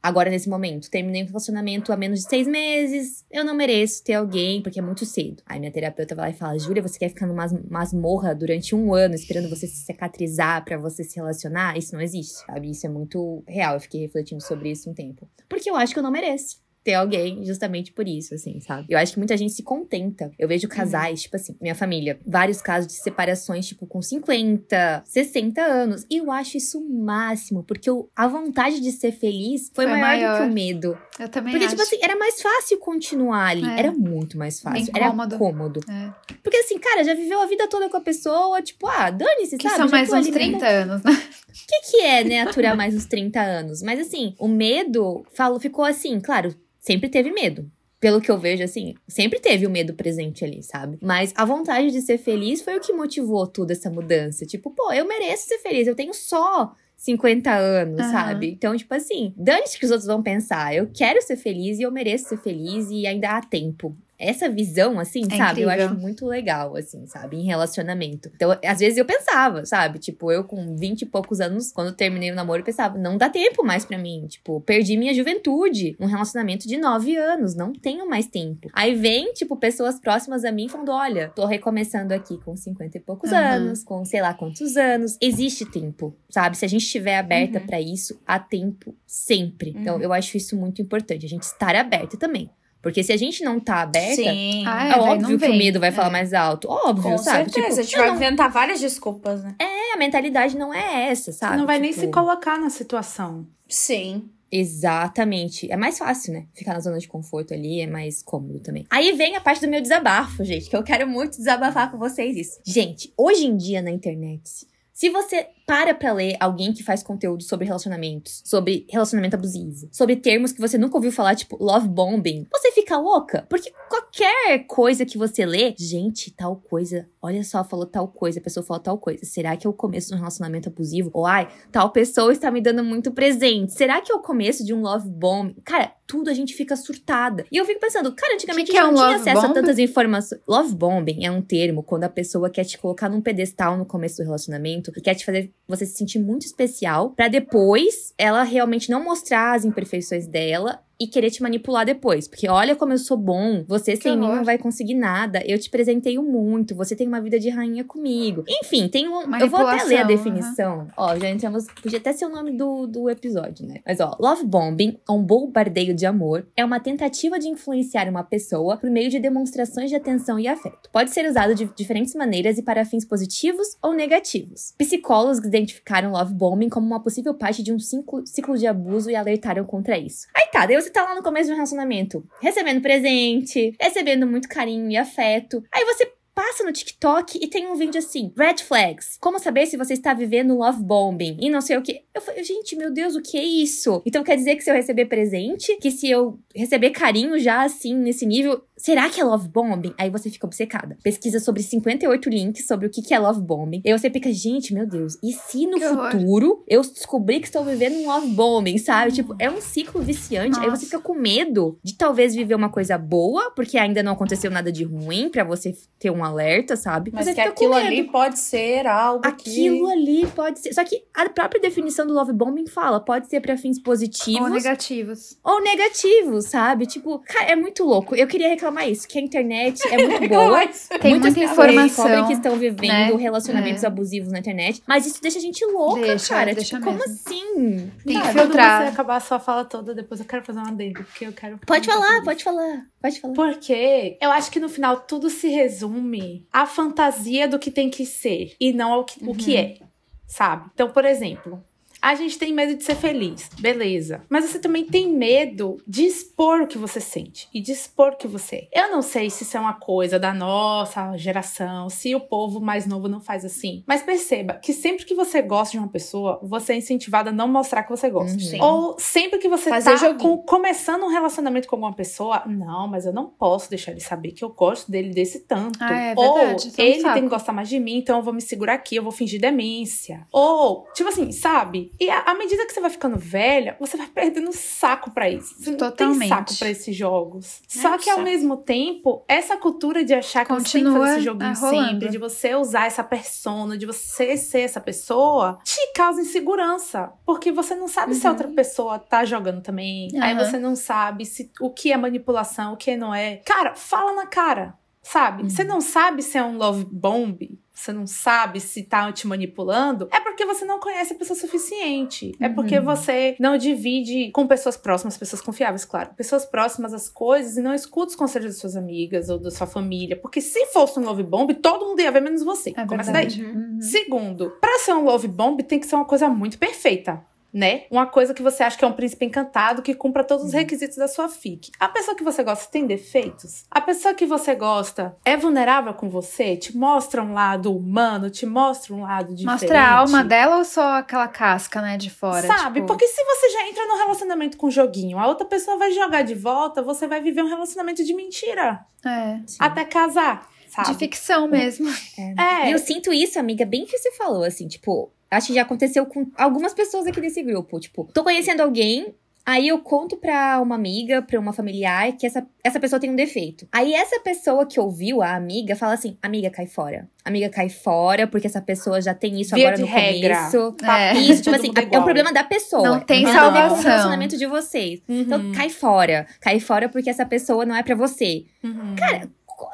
[0.00, 4.14] agora nesse momento, terminei um relacionamento há menos de seis meses, eu não mereço ter
[4.14, 5.42] alguém porque é muito cedo.
[5.44, 8.94] Aí minha terapeuta vai lá e fala: Júlia, você quer ficar numa masmorra durante um
[8.94, 11.76] ano esperando você se cicatrizar pra você se relacionar?
[11.76, 12.70] Isso não existe, sabe?
[12.70, 13.74] Isso é muito real.
[13.74, 15.28] Eu fiquei refletindo sobre isso um tempo.
[15.48, 18.86] Porque eu acho que eu não mereço ter alguém justamente por isso, assim, sabe?
[18.88, 20.30] Eu acho que muita gente se contenta.
[20.38, 25.60] Eu vejo casais, tipo assim, minha família, vários casos de separações, tipo, com 50, 60
[25.62, 26.04] anos.
[26.10, 29.96] E eu acho isso o máximo, porque eu- a vontade de ser feliz foi, Foi
[29.96, 30.42] maior, do maior.
[30.44, 30.98] que o medo.
[31.18, 31.76] Eu também Porque, acho.
[31.76, 33.64] tipo assim, era mais fácil continuar ali.
[33.68, 33.78] É.
[33.78, 34.82] Era muito mais fácil.
[34.90, 35.34] Incômodo.
[35.34, 35.80] Era cômodo.
[35.88, 36.34] É.
[36.42, 39.76] Porque, assim, cara, já viveu a vida toda com a pessoa, tipo, ah, dane-se, sabe?
[39.76, 40.92] são Já mais uns ali 30 mesmo.
[40.92, 41.12] anos, né?
[41.12, 43.82] O que, que é, né, aturar mais uns 30 anos?
[43.82, 47.70] Mas assim, o medo falo, ficou assim, claro, sempre teve medo.
[47.98, 50.98] Pelo que eu vejo, assim, sempre teve o medo presente ali, sabe?
[51.00, 54.44] Mas a vontade de ser feliz foi o que motivou toda essa mudança.
[54.44, 58.10] Tipo, pô, eu mereço ser feliz, eu tenho só 50 anos, Aham.
[58.10, 58.50] sabe?
[58.50, 60.74] Então, tipo assim, dane-se que os outros vão pensar.
[60.74, 63.96] Eu quero ser feliz e eu mereço ser feliz e ainda há tempo.
[64.24, 65.62] Essa visão, assim, É sabe?
[65.62, 65.90] Eu incrível.
[65.92, 67.36] acho muito legal, assim, sabe?
[67.38, 68.30] Em relacionamento.
[68.34, 69.98] Então, às vezes eu pensava, sabe?
[69.98, 73.16] Tipo, eu com 20 e poucos anos, quando eu terminei o namoro, eu pensava, não
[73.18, 74.26] dá tempo mais pra mim.
[74.28, 75.96] Tipo, perdi minha juventude.
[75.98, 78.68] Um relacionamento de 9 anos, não tenho mais tempo.
[78.72, 83.00] Aí vem, tipo, pessoas próximas a mim falando: olha, tô recomeçando aqui com 50 e
[83.00, 83.56] poucos Aham.
[83.56, 85.16] anos, com sei lá quantos anos.
[85.20, 86.56] Existe tempo, sabe?
[86.56, 87.66] Se a gente estiver aberta Uhum.
[87.66, 89.74] pra isso, há tempo sempre.
[89.76, 90.02] Então, Uhum.
[90.02, 92.48] eu acho isso muito importante, a gente estar aberta também.
[92.82, 94.64] Porque se a gente não tá aberta, Sim.
[94.66, 95.56] Ah, é, É, óbvio que o vem.
[95.56, 96.12] medo vai falar É.
[96.12, 96.68] mais alto.
[96.68, 97.50] Óbvio, Com sabe?
[97.50, 97.68] certeza.
[97.68, 99.54] Tipo, a gente vai não- inventar várias desculpas, né?
[99.60, 101.52] é, a mentalidade não é essa, sabe?
[101.54, 103.46] Você não vai nem Tipo, se colocar na situação.
[103.68, 104.28] Sim.
[104.50, 105.70] Exatamente.
[105.70, 106.44] É mais fácil, né?
[106.52, 108.84] Ficar na zona de conforto ali é mais cômodo também.
[108.90, 112.36] Aí vem a parte do meu desabafo, gente, que eu quero muito desabafar com vocês
[112.36, 112.60] isso.
[112.64, 114.66] Gente, hoje em dia na internet,
[115.02, 120.16] se você para pra ler alguém que faz conteúdo sobre relacionamentos, sobre relacionamento abusivo, sobre
[120.16, 123.46] termos que você nunca ouviu falar, tipo love bombing, você fica louca.
[123.48, 128.42] Porque qualquer coisa que você lê, gente, tal coisa, olha só, falou tal coisa, a
[128.42, 129.24] pessoa falou tal coisa.
[129.24, 131.10] Será que é o começo de um relacionamento abusivo?
[131.12, 133.72] Ou ai, tal pessoa está me dando muito presente.
[133.72, 135.54] Será que é o começo de um love bomb?
[135.64, 137.46] Cara, tudo a gente fica surtada.
[137.50, 139.46] E eu fico pensando, cara, antigamente Que que a gente é não um tinha acesso
[139.46, 139.54] a bomb?
[139.54, 140.40] tantas informações.
[140.46, 144.18] Love bombing é um termo quando a pessoa quer te colocar num pedestal no começo
[144.18, 148.90] do relacionamento e quer te fazer você se sentir muito especial pra depois ela realmente
[148.90, 152.28] não mostrar as imperfeições dela e querer te manipular depois.
[152.28, 154.36] Porque olha como eu sou bom, você sem mim horror.
[154.36, 155.42] não vai conseguir nada.
[155.44, 158.44] Eu te presenteio muito, você tem uma vida de rainha comigo.
[158.48, 159.36] Enfim, tem um.
[159.36, 160.86] Eu vou até ler a definição.
[160.96, 161.66] Ó, já entramos.
[161.82, 163.80] Podia até ser o nome do, do episódio, né?
[163.84, 168.76] Mas ó, love bombing, um bombardeio de amor, é uma tentativa de influenciar uma pessoa
[168.76, 170.88] por meio de demonstrações de atenção e afeto.
[170.92, 174.74] Pode ser usado de diferentes maneiras e para fins positivos ou negativos.
[174.78, 179.16] Psicólogos identificaram love bombing como uma possível parte de um ciclo, ciclo de abuso e
[179.16, 180.26] alertaram contra isso.
[180.36, 184.90] Aí tá, daí você tá lá no começo um relacionamento, recebendo presente, recebendo muito carinho
[184.90, 185.62] e afeto.
[185.72, 189.16] Aí você passa no TikTok e tem um vídeo assim, red flags.
[189.20, 192.02] Como saber se você está vivendo love bombing e não sei o que.
[192.14, 194.02] Eu falei, gente, meu Deus, o que é isso?
[194.06, 197.94] Então quer dizer que se eu receber presente, que se eu receber carinho já assim
[197.94, 199.94] nesse nível, será que é love bombing?
[199.98, 200.98] Aí você fica obcecada.
[201.02, 203.82] Pesquisa sobre 58 links sobre o que é love bombing.
[203.84, 206.10] E você fica, gente, meu Deus, e se no Que horror.
[206.12, 209.12] futuro eu descobrir que estou vivendo um love bombing, sabe?
[209.12, 210.58] Tipo, é um ciclo viciante.
[210.58, 210.84] Aí você Nossa.
[210.86, 214.84] fica com medo de talvez viver uma coisa boa, porque ainda não aconteceu nada de
[214.84, 217.10] ruim pra você ter um alerta, sabe?
[217.12, 219.92] Mas você que aquilo ali pode ser algo Aquilo que...
[219.92, 220.72] ali pode ser.
[220.74, 224.48] Só que a própria definição do love bombing fala, pode ser pra fins positivos Ou
[224.50, 225.38] negativos.
[225.42, 226.86] ou negativos, sabe?
[226.86, 228.14] Tipo, cara, é muito louco.
[228.14, 230.60] Eu queria reclamar isso, que a internet é muito boa.
[231.00, 232.26] Tem Muitas muita informação.
[232.26, 233.12] que estão vivendo né?
[233.16, 233.86] relacionamentos É.
[233.86, 236.54] abusivos na internet, mas isso deixa a gente louca, Deixa, cara.
[236.54, 237.90] deixa tipo, como assim?
[238.04, 238.78] Tem que Tá, filtrar.
[238.80, 241.32] Quando você acabar a sua fala toda, depois eu quero fazer uma adendo, porque eu
[241.32, 241.58] quero...
[241.66, 243.34] Pode falar, pode falar, pode falar.
[243.34, 246.11] Porque eu acho que no final tudo se resume
[246.52, 249.78] à fantasia do que tem que ser e não ao que, o que é,
[250.26, 250.70] sabe?
[250.74, 251.64] Então, por exemplo,
[252.02, 254.22] a gente tem medo de ser feliz, beleza.
[254.28, 258.16] Mas você também tem medo de expor o que você sente e de expor o
[258.16, 258.84] que você é.
[258.86, 262.86] Eu não sei se isso é uma coisa da nossa geração, se o povo mais
[262.86, 263.84] novo não faz assim.
[263.86, 267.46] Mas perceba que sempre que você gosta de uma pessoa, você é incentivado a não
[267.46, 268.32] mostrar que você gosta.
[268.32, 268.40] Uhum.
[268.40, 268.60] Sim.
[268.60, 273.06] Ou sempre que você Fazer tá com- começando um relacionamento com alguma pessoa, não, mas
[273.06, 275.78] eu não posso deixar ele saber que eu gosto dele desse tanto.
[275.80, 277.14] Ah, é Ou verdade, isso é ele saco.
[277.14, 279.40] tem que gostar mais de mim, então eu vou me segurar aqui, eu vou fingir
[279.40, 280.26] demência.
[280.32, 281.91] Ou, tipo assim, sabe?
[282.00, 285.54] E à medida que você vai ficando velha, você vai perdendo saco pra isso.
[285.56, 286.28] Você não tem Totalmente.
[286.28, 287.60] saco pra esses jogos.
[287.74, 290.98] É Só que ao mesmo tempo, essa cultura de achar que você tem que Continua,
[291.06, 291.88] fazer esse joguinho ah, rolando.
[291.90, 297.12] sempre, de você usar essa persona, de você ser essa pessoa, te causa insegurança.
[297.24, 298.36] Porque você não sabe se a Uhum.
[298.36, 300.08] outra pessoa tá jogando também.
[300.20, 300.44] Aí Aham.
[300.44, 303.36] você não sabe se o que é manipulação, o que não é.
[303.44, 304.74] Cara, fala na cara.
[305.04, 305.42] Sabe?
[305.42, 305.50] Uhum.
[305.50, 310.08] Você não sabe se é um love bomb, você não sabe se tá te manipulando,
[310.12, 312.34] é porque você não conhece a pessoa suficiente.
[312.40, 312.84] É porque Uhum.
[312.84, 316.10] você não divide com pessoas próximas, pessoas confiáveis, claro.
[316.16, 319.66] Pessoas próximas as coisas e não escuta os conselhos das suas amigas ou da sua
[319.66, 320.16] família.
[320.16, 322.70] Porque se fosse um love bomb, todo mundo ia ver menos você.
[322.76, 323.26] É Começa daí.
[323.28, 323.44] verdade.
[323.44, 323.80] Uhum.
[323.80, 327.22] Segundo, pra ser um love bomb tem que ser uma coisa muito perfeita.
[327.52, 327.84] Né?
[327.90, 330.96] Uma coisa que você acha que é um príncipe encantado que cumpra todos os requisitos
[330.96, 331.70] da sua fic.
[331.78, 333.64] A pessoa que você gosta tem defeitos?
[333.70, 336.56] A pessoa que você gosta é vulnerável com você?
[336.56, 338.30] Te mostra um lado humano?
[338.30, 339.60] Te mostra um lado diferente?
[339.64, 342.46] Mostra a alma dela ou só aquela casca, né, de fora?
[342.46, 342.80] Sabe?
[342.80, 345.92] tipo- Porque se você já entra num relacionamento com um joguinho, a outra pessoa vai
[345.92, 348.80] jogar de volta, você vai viver um relacionamento de mentira.
[349.04, 349.40] É.
[349.58, 350.88] Até casar, sabe?
[350.92, 351.90] De ficção mesmo.
[352.38, 352.68] É.
[352.68, 356.06] E eu sinto isso, amiga, bem que você falou, assim, tipo, Acho que já aconteceu
[356.06, 357.80] com algumas pessoas aqui desse grupo.
[357.80, 359.14] Tipo, tô conhecendo alguém,
[359.44, 363.16] Aí eu conto pra uma amiga, pra uma familiar, que essa, essa pessoa tem um
[363.16, 363.66] defeito.
[363.72, 367.08] Aí essa pessoa que ouviu, a amiga, fala assim: amiga, cai fora.
[367.24, 370.36] Amiga, cai fora, porque essa pessoa já tem isso Via agora no regra.
[370.36, 370.76] começo.
[370.84, 371.12] É.
[371.18, 372.82] Isso, tipo assim, é é um problema da pessoa.
[372.88, 373.90] Não tem nada a ver com o salvação.
[373.90, 375.02] relacionamento de vocês.
[375.08, 375.52] Então, Uhum.
[375.52, 376.24] cai fora.
[376.40, 378.44] Cai fora porque essa pessoa não é pra você.
[378.62, 378.94] Uhum.
[378.96, 379.28] Cara,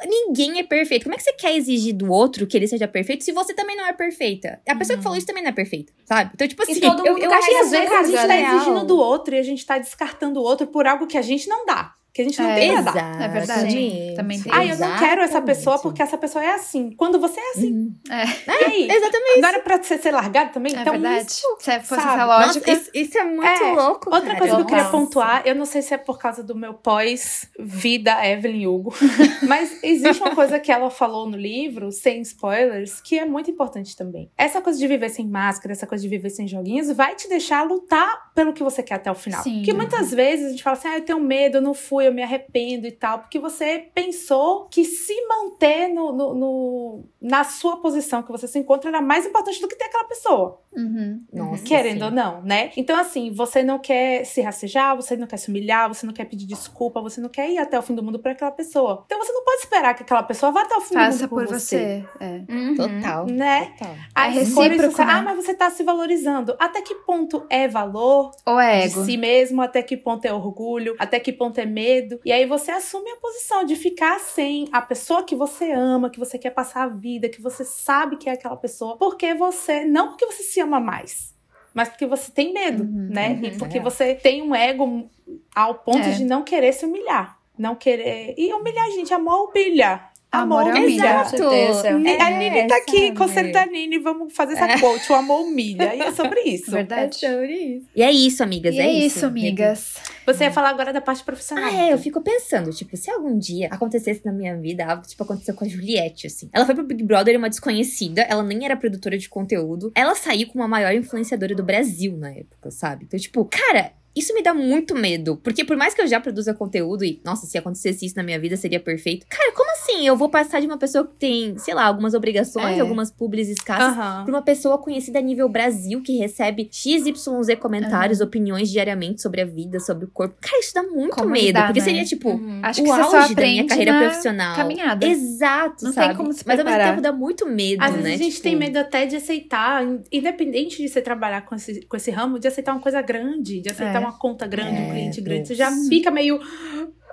[0.06, 1.04] ninguém é perfeito.
[1.04, 3.76] Como é que você quer exigir do outro que ele seja perfeito se você também
[3.76, 4.60] não é perfeita?
[4.68, 6.30] A pessoa que falou isso também não é perfeita, sabe?
[6.34, 8.56] Então, tipo assim, eu, eu acho que às vezes vezes a gente tá real.
[8.56, 11.48] exigindo do outro e a gente tá descartando o outro por algo que a gente
[11.48, 11.94] não dá.
[12.18, 13.22] Que a gente não É, tem pra dar.
[13.22, 14.12] É verdade.
[14.16, 16.90] Também tem Ah, eu não quero essa pessoa porque essa pessoa é assim.
[16.96, 17.72] Quando você é assim.
[17.72, 17.94] Uhum.
[18.10, 18.88] É, E aí?
[18.90, 19.38] Exatamente.
[19.38, 20.74] Agora pra você ser largado também?
[20.74, 21.26] é então verdade.
[21.28, 21.46] isso.
[21.60, 22.08] Se fosse sabe?
[22.08, 22.72] essa Nossa, lógica.
[22.72, 24.10] isso, isso é muito É, louco.
[24.12, 24.38] Outra cara.
[24.40, 24.96] coisa que eu queria Nossa.
[24.96, 28.92] pontuar, eu não sei se é por causa do meu pós-vida Evelyn Hugo,
[29.46, 33.96] mas existe uma coisa que ela falou no livro, sem spoilers, que é muito importante
[33.96, 34.30] também.
[34.36, 37.62] Essa coisa de viver sem máscara, essa coisa de viver sem joguinhos, vai te deixar
[37.62, 39.42] lutar pelo que você quer até o final.
[39.42, 39.56] Sim.
[39.58, 42.14] Porque muitas vezes a gente fala assim, ah, eu tenho medo, eu não fui, eu
[42.14, 47.76] me arrependo e tal, porque você pensou que se manter no, no- no- na sua
[47.78, 50.60] posição que você se encontra era mais importante do que ter aquela pessoa.
[50.72, 51.22] Uhum.
[51.32, 52.04] Nossa, Querendo sim.
[52.04, 52.70] ou não, né?
[52.76, 56.24] Então, assim, você não quer se rastejar, você não quer se humilhar, você não quer
[56.26, 59.02] pedir desculpa, você não quer ir até o fim do mundo por aquela pessoa.
[59.06, 61.28] Então, você não pode esperar que aquela pessoa vá até o fim do Faça mundo
[61.30, 62.04] por, por você.
[62.20, 62.42] É.
[62.48, 62.74] Uhum.
[62.76, 63.26] Total.
[63.26, 63.72] Né?
[63.78, 63.94] Total.
[64.14, 65.12] Aí, É recíproco, você- né?
[65.12, 66.54] Ah, mas você tá se valorizando.
[66.58, 69.00] Até que ponto é valor Ou é ego.
[69.00, 69.62] de si mesmo?
[69.62, 70.94] Até que ponto é orgulho?
[70.98, 71.87] Até que ponto é medo?
[72.24, 76.18] E aí você assume a posição de ficar sem a pessoa que você ama, que
[76.18, 79.84] você quer passar a vida, que você sabe que é aquela pessoa, porque você.
[79.84, 81.34] Não porque você se ama mais.
[81.74, 83.28] Mas porque você tem medo, Uhum, né?
[83.30, 83.44] uhum.
[83.44, 83.82] E porque É.
[83.82, 85.08] você tem um ego
[85.54, 86.10] ao ponto É.
[86.12, 87.38] de não querer se humilhar.
[87.56, 88.34] Não querer.
[88.36, 89.12] E humilhar, gente.
[89.12, 90.00] Amor humilha.
[90.30, 90.82] Amor Amor humilha.
[90.82, 91.24] humilha.
[91.24, 91.90] Com certeza.
[91.90, 95.94] E a Nini tá aqui, conselho da Nini, vamos fazer essa quote, o amor humilha.
[95.94, 96.70] E é sobre isso.
[96.70, 97.16] Verdade.
[97.16, 97.86] isso.
[97.96, 98.74] E é isso, amigas.
[98.74, 99.94] E é, é isso, amigas.
[100.26, 101.64] Você ia falar agora da parte profissional.
[101.64, 105.22] Ah, é, eu fico pensando, tipo, se algum dia acontecesse na minha vida algo, tipo,
[105.22, 106.50] aconteceu com a Juliette, assim.
[106.52, 109.90] Ela foi pro Big Brother, uma desconhecida, ela nem era produtora de conteúdo.
[109.94, 113.06] Ela saiu como a maior influenciadora do Brasil na época, sabe?
[113.06, 113.92] Então, tipo, cara.
[114.16, 115.36] Isso me dá muito medo.
[115.36, 118.40] Porque por mais que eu já produza conteúdo e, nossa, se acontecesse isso na minha
[118.40, 119.24] vida seria perfeito.
[119.28, 120.06] Cara, como assim?
[120.06, 122.80] Eu vou passar de uma pessoa que tem, sei lá, algumas obrigações, É.
[122.80, 124.24] algumas publis escassas, Aham.
[124.24, 129.44] pra uma pessoa conhecida a nível Brasil que recebe XYZ comentários, opiniões diariamente sobre a
[129.44, 130.36] vida, sobre o corpo.
[130.40, 131.58] Cara, isso dá muito Como medo.
[131.60, 131.84] porque né?
[131.84, 132.60] seria, tipo, Uhum.
[132.62, 134.56] Acho o que você auge só da minha carreira na profissional.
[134.56, 135.06] caminhada.
[135.06, 136.14] Exato, Não tem sabe?
[136.16, 136.90] como se Mas ao mesmo preparar.
[136.90, 138.14] tempo dá muito medo, Às vezes né?
[138.14, 141.80] a gente Tipo, tem medo até de aceitar, in- independente de você trabalhar com esse,
[141.86, 143.98] com esse ramo, de aceitar uma coisa grande, de aceitar É.
[143.98, 145.48] uma conta grande, um É, cliente grande.
[145.48, 145.76] Você nossa.
[145.82, 146.38] já fica meio.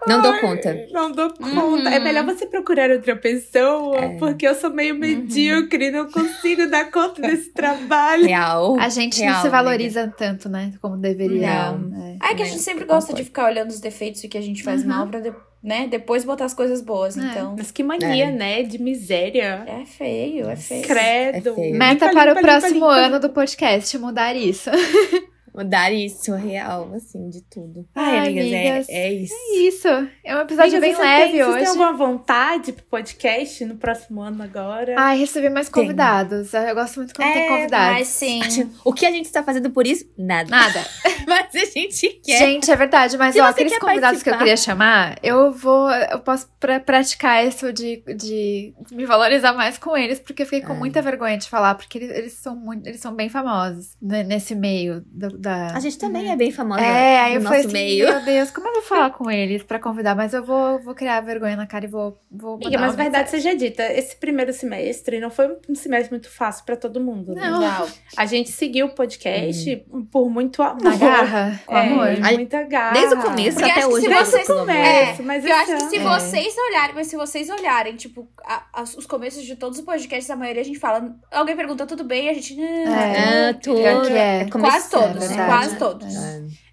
[0.08, 0.88] Não dou "Ai, conta.
[0.92, 1.50] Não dou conta.
[1.62, 1.88] Uhum.
[1.88, 4.18] É melhor você procurar outra pessoa, É.
[4.18, 8.26] porque eu sou meio medíocre, não consigo dar conta desse trabalho.
[8.26, 8.78] Real.
[8.80, 9.64] A gente real, não se amiga.
[9.64, 10.74] valoriza tanto, né?
[10.82, 11.72] Como deveria.
[11.72, 12.18] Não.
[12.22, 12.32] É.
[12.32, 14.64] É que a gente sempre gosta de ficar olhando os defeitos e que a gente
[14.64, 14.90] faz Uhum.
[14.90, 17.18] mal pra de- né, depois botar as coisas boas.
[17.18, 17.22] É.
[17.22, 18.32] Então, Mas que mania, É.
[18.32, 18.62] né?
[18.62, 19.64] De miséria.
[19.68, 20.84] é feio, é feio.
[20.84, 21.50] Credo.
[21.50, 21.76] É feio.
[21.76, 24.70] Meta Limpa, para o limpa, próximo limpa, ano do podcast, mudar isso.
[25.56, 27.88] Mudar isso, real, assim, de tudo.
[27.96, 28.90] Ai, Ai, amigas, é- amigas.
[28.90, 29.34] É, isso.
[29.56, 29.88] Isso.
[30.24, 31.60] É um episódio Amiga, bem você leve tem, Vocês hoje.
[31.60, 34.96] têm alguma vontade pro podcast no próximo ano agora?
[34.98, 35.82] Ai, recebi mais Tem.
[35.84, 36.54] convidados.
[36.54, 37.94] Eu gosto muito quando tem É, convidados.
[38.00, 38.42] mas sim.
[38.84, 40.06] O que a gente está fazendo por isso?
[40.18, 40.50] Nada.
[40.50, 40.86] Nada.
[41.28, 42.38] Mas a gente quer.
[42.38, 45.90] Gente, é verdade, mas Se ó, aqueles convidados que eu participar- queria chamar, eu vou.
[45.90, 50.62] Eu posso pra- praticar isso de, de me valorizar mais com eles, porque eu fiquei
[50.62, 50.78] com É.
[50.78, 52.88] muita vergonha de falar, porque eles, eles são muito.
[52.88, 55.68] Eles são bem famosos né, nesse meio do- da.
[55.76, 58.06] A gente também é bem famosa É, aí no eu nosso falei assim, meio.
[58.08, 60.16] meu Deus, como eu vou falar com eles pra convidar?
[60.16, 63.56] Mas eu vou, vou criar vergonha na cara e vou, vou Amiga, mas verdade seja
[63.56, 67.34] dita, esse primeiro semestre não foi um semestre muito fácil pra todo mundo.
[67.34, 67.50] né?
[67.50, 67.88] Não.
[68.18, 70.82] A gente seguiu o podcast por muito amor.
[71.22, 72.08] garra, com É, amor.
[72.34, 72.94] muita garra.
[72.94, 74.08] Desde o começo Porque até acho que hoje.
[74.08, 74.76] se você- pelo amor.
[74.76, 76.00] começo, mas Eu acho que se É.
[76.00, 80.30] vocês olharem, mas se vocês olharem, tipo, a- as- os começos de todos os podcasts,
[80.30, 81.16] a maioria a gente fala.
[81.32, 82.60] Alguém pergunta tudo bem, a gente.
[82.62, 83.50] É.
[83.50, 83.78] Ah, tudo.
[83.78, 84.48] Pior que é.
[84.50, 86.14] Quase todos, quase todos.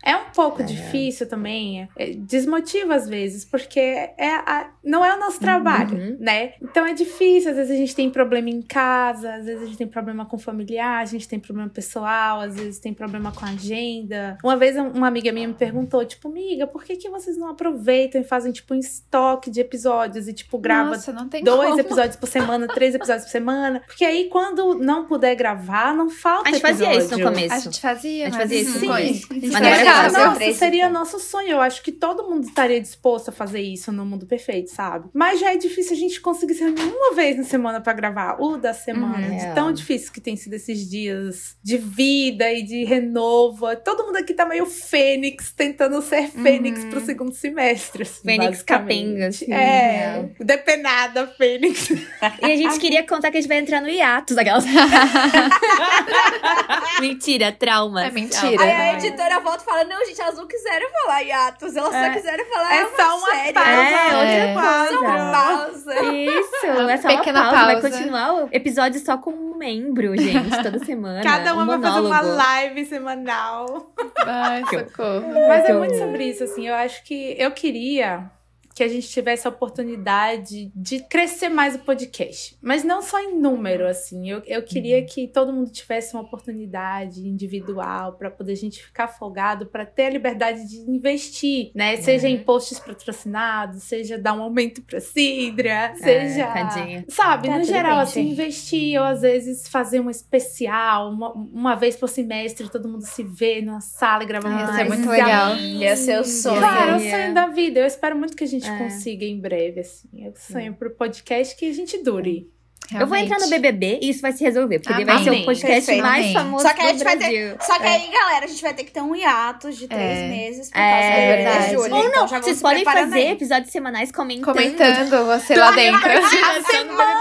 [0.05, 0.17] É.
[0.17, 0.65] Um pouco É.
[0.65, 6.17] difícil também, é, desmotiva às vezes, porque é a- não é o nosso trabalho, Uhum.
[6.19, 6.55] né?
[6.63, 9.79] Então é difícil, às vezes a gente tem problema em casa, às vezes a gente
[9.79, 13.49] tem problema com familiar, a gente tem problema pessoal, às vezes tem problema com a
[13.51, 14.39] agenda.
[14.43, 17.49] Uma vez um- uma amiga minha me perguntou, tipo, amiga, por que, que vocês não
[17.51, 21.69] aproveitam e fazem, tipo, um estoque de episódios e, tipo, grava Nossa, não tem dois
[21.71, 21.81] como.
[21.81, 23.81] episódios por semana, três episódios por semana?
[23.87, 27.25] Porque aí, quando não puder gravar, não falta A gente fazia isso no episódio.
[27.25, 27.55] começo.
[27.55, 28.87] A gente fazia, A gente mas fazia isso no Sim.
[28.87, 29.27] começo.
[29.31, 29.63] A gente Mas
[29.95, 30.93] fazer Nossa, seria então.
[31.01, 31.49] nosso sonho.
[31.51, 35.09] Eu acho que todo mundo estaria disposto a fazer isso no mundo perfeito, sabe?
[35.13, 38.37] Mas já é difícil a gente conseguir se reunir uma vez na semana pra gravar.
[38.41, 39.27] O da semana.
[39.27, 39.37] Uhum.
[39.37, 39.53] de É.
[39.53, 43.75] tão difícil que tem sido esses dias de vida e de renovo.
[43.77, 48.03] Todo mundo aqui tá meio fênix, tentando ser fênix pro segundo semestre.
[48.03, 51.91] assim, Fênix capenga, assim, É, depenada fênix.
[51.91, 54.65] E a gente queria contar que a gente vai entrar no hiatus daquelas.
[57.01, 58.07] mentira, trauma.
[58.07, 58.63] É mentira.
[58.63, 62.07] Aí a editora volta e fala: Não, gente, elas não quiseram falar hiatos, elas É.
[62.07, 63.53] só quiseram falar É uma só uma série.
[63.53, 63.71] pausa.
[63.71, 64.55] É, outra É.
[64.55, 64.89] coisa.
[64.89, 65.95] Só uma pausa.
[66.13, 67.57] Isso, é só uma Pequena pausa.
[67.65, 67.91] Vai pausa.
[67.91, 71.23] continuar o episódio só com um membro, gente, toda semana.
[71.23, 73.93] Cada uma um vai fazer uma live semanal.
[74.27, 75.33] Ai, socorro.
[75.49, 76.69] Mas é muito sobre isso, assim.
[76.69, 78.31] Eu acho que eu queria
[78.75, 82.57] que a gente tivesse a oportunidade de crescer mais o podcast.
[82.61, 84.29] Mas não só em número, assim.
[84.31, 85.07] Eu, eu queria Uhum.
[85.07, 90.07] que todo mundo tivesse uma oportunidade individual para poder a gente ficar folgado, para ter
[90.07, 91.97] a liberdade de investir, né?
[91.97, 92.35] Seja Uhum.
[92.35, 96.43] em posts patrocinados, seja dar um aumento pra Sidra, seja.
[96.43, 97.05] É, tadinha.
[97.09, 101.75] Sabe, Tá no geral, bem, assim, investir, ou às vezes fazer um especial, uma, uma
[101.75, 104.97] vez por semestre, todo mundo se vê numa sala e Ia uma ser coisa.
[104.97, 105.57] muito legal.
[105.57, 106.59] Ia ser o sonho.
[106.59, 107.11] Claro, é o É.
[107.11, 107.81] sonho da vida.
[107.81, 108.79] Eu espero muito que a gente É.
[108.79, 110.09] consiga em breve, assim.
[110.25, 112.51] Eu sonho pro podcast que a gente dure.
[112.93, 113.63] Eu vou entrar no Realmente.
[113.73, 115.45] BBB e isso vai se resolver, porque vai ser o Amém.
[115.47, 116.03] podcast Perfeito.
[116.03, 116.33] mais Amém.
[116.35, 117.57] famoso Só que a do gente vai Brasil.
[117.61, 120.29] Só que aí, galera, a gente vai ter que ter um hiatus de três É.
[120.29, 121.37] meses por É, causa da verdade.
[121.45, 121.73] verdade.
[121.73, 121.95] Júlia.
[121.95, 123.31] Ou então não, vão vocês podem fazer aí.
[123.31, 124.45] episódios semanais comentando.
[124.55, 126.11] Comentando você lá dentro.
[126.11, 127.21] A semana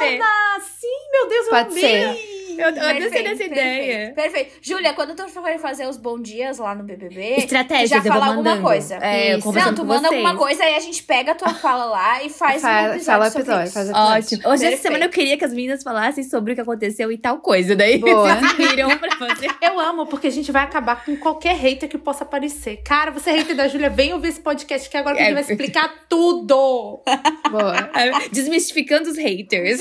[0.79, 1.81] sim, meu Deus, eu Pode amei.
[2.15, 2.40] ser.
[2.57, 4.13] Eu, eu Perfeito, dessa ideia.
[4.13, 4.51] Perfeito, perfeito.
[4.61, 8.27] Júlia, quando tu for fazer os bom dias lá no BBB, Estratégias, já eu fala
[8.27, 8.97] alguma coisa.
[9.01, 9.43] É, eu Isso.
[9.47, 10.25] conversando Não, tu manda vocês.
[10.25, 13.05] alguma coisa e a gente pega a tua fala lá e faz Fala- um episódio
[13.05, 13.73] fala sobre episódio, isso.
[13.73, 14.17] faz episódio.
[14.17, 14.41] Ótimo.
[14.41, 14.81] Hoje, essa Perfeito.
[14.81, 17.75] semana, eu queria que as meninas falassem sobre o que aconteceu e tal coisa.
[17.75, 18.35] Daí Boa.
[18.35, 19.49] vocês viram pra fazer.
[19.61, 22.81] Eu amo, porque a gente vai acabar com qualquer hater que possa aparecer.
[22.83, 25.31] Cara, você é hater da Júlia, vem ouvir esse podcast que agora que a gente
[25.37, 25.41] É.
[25.41, 27.01] vai explicar tudo.
[27.49, 27.89] Boa.
[28.31, 29.79] Desmistificando os haters.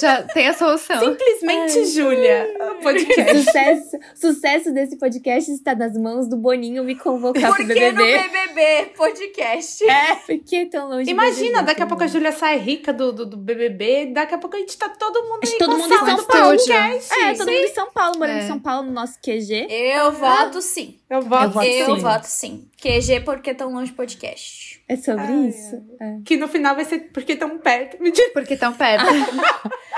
[0.00, 0.98] Já tem a solução.
[1.00, 2.48] Simplesmente Júlia.
[2.60, 3.38] o Podcast.
[3.44, 7.96] sucesso, sucesso desse podcast está nas mãos do Boninho me convocar Por pro que no
[7.96, 8.28] BBB.
[8.28, 9.84] BBB podcast?
[9.88, 11.66] É, por que tão longe do Imagina, BBB?
[11.66, 14.58] daqui a pouco a Júlia sai rica do, do, do BBB, daqui a pouco a
[14.58, 16.48] gente tá todo mundo aí que todo com mundo em São Paulo.
[16.56, 17.12] podcast.
[17.12, 18.44] É, todo mundo em São Paulo, morando É.
[18.44, 19.66] em São Paulo, no nosso QG.
[19.70, 20.98] Eu voto sim.
[21.10, 22.00] Eu voto, Eu voto Eu sim.
[22.02, 22.68] voto sim.
[22.80, 24.63] QG porque tão longe podcast.
[24.86, 25.82] É sobre Ai, isso?
[25.98, 26.18] É.
[26.24, 27.96] Que no final vai ser porque tão perto.
[28.32, 29.06] Porque tão perto.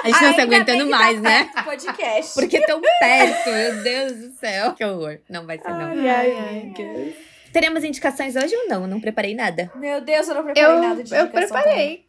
[0.03, 1.51] A gente não tá aguentando mais, né?
[1.64, 2.35] podcast.
[2.35, 4.72] Porque tão perto, meu Deus do céu.
[4.75, 5.18] Que horror.
[5.29, 5.90] Não vai ser, não.
[5.90, 6.72] Ai, ai.
[7.53, 8.83] Teremos indicações hoje ou não?
[8.83, 9.72] Eu não preparei nada.
[9.75, 12.06] Meu Deus, eu não preparei Eu, nada de eu preparei.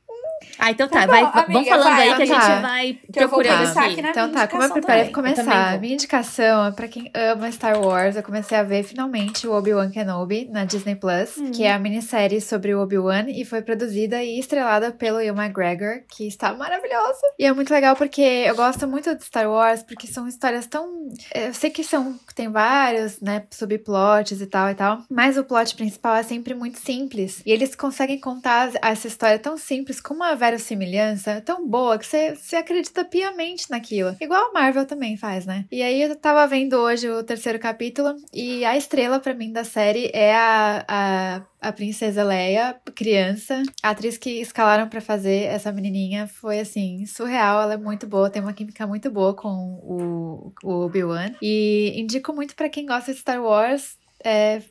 [0.60, 1.02] Ah, então tá.
[1.02, 2.42] Tá vai, bom, vamos amiga, falando vai, aí que a tá.
[2.42, 4.00] gente vai Que eu vou procurando pensar aqui.
[4.02, 7.52] Então minha tá, como eu indicação preparei pra começar, minha indicação é pra quem ama
[7.52, 8.16] Star Wars.
[8.16, 11.52] Eu comecei a ver finalmente o Obi-Wan Kenobi na Disney Plus, Hum.
[11.52, 16.02] que é a minissérie sobre o Obi-Wan e foi produzida e estrelada pelo Ewan McGregor,
[16.10, 17.20] que está maravilhoso.
[17.40, 21.08] E é muito legal porque eu gosto muito de Star Wars, porque são histórias tão.
[21.34, 22.18] Eu sei que são.
[22.36, 26.80] Tem vários, né, subplots e tal e tal, mas o plot principal é sempre muito
[26.80, 27.42] simples.
[27.46, 32.56] E eles conseguem contar essa história tão simples, com uma verossimilhança tão boa que você,
[32.56, 34.16] acredita piamente naquilo.
[34.20, 35.66] Igual a Marvel também faz, né?
[35.72, 39.64] E aí eu tava vendo hoje o terceiro capítulo e a estrela pra mim da
[39.64, 43.62] série é a, a, a princesa Leia, criança.
[43.84, 48.30] A atriz que escalaram pra fazer essa menininha foi assim, surreal, ela é muito boa,
[48.30, 51.34] tem uma química muito boa com o, o Obi-Wan.
[51.42, 53.98] E indico muito pra quem gosta de Star Wars.
[54.24, 54.62] É,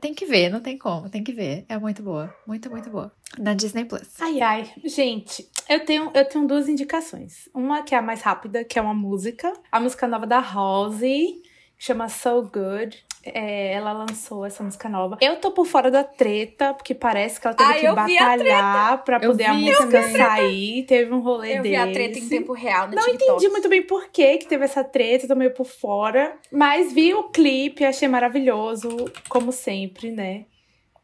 [0.00, 1.64] tem que ver, não tem como, tem que ver.
[1.68, 3.12] É muito boa, muito, muito boa.
[3.38, 4.20] Na Disney Plus.
[4.20, 4.70] Ai, ai.
[4.84, 7.48] Gente, eu tenho, eu tenho duas indicações.
[7.54, 9.52] Uma que é a mais rápida, que é uma música.
[9.70, 11.42] A música nova da Halsey,
[11.76, 13.04] que chama So Good.
[13.34, 15.18] É, ela lançou essa música nova.
[15.20, 19.04] Eu tô por fora da treta, porque parece que ela teve Ai, que a batalhar
[19.04, 20.16] pra Eu poder a vi música também.
[20.16, 20.82] sair.
[20.86, 21.68] Teve um rolê Eu desse.
[21.68, 23.24] vi a treta em tempo real no Não TikTok.
[23.32, 26.36] entendi muito bem por que que teve essa treta, tô meio por fora.
[26.50, 28.88] Mas vi o clipe, achei maravilhoso,
[29.28, 30.44] como sempre, né?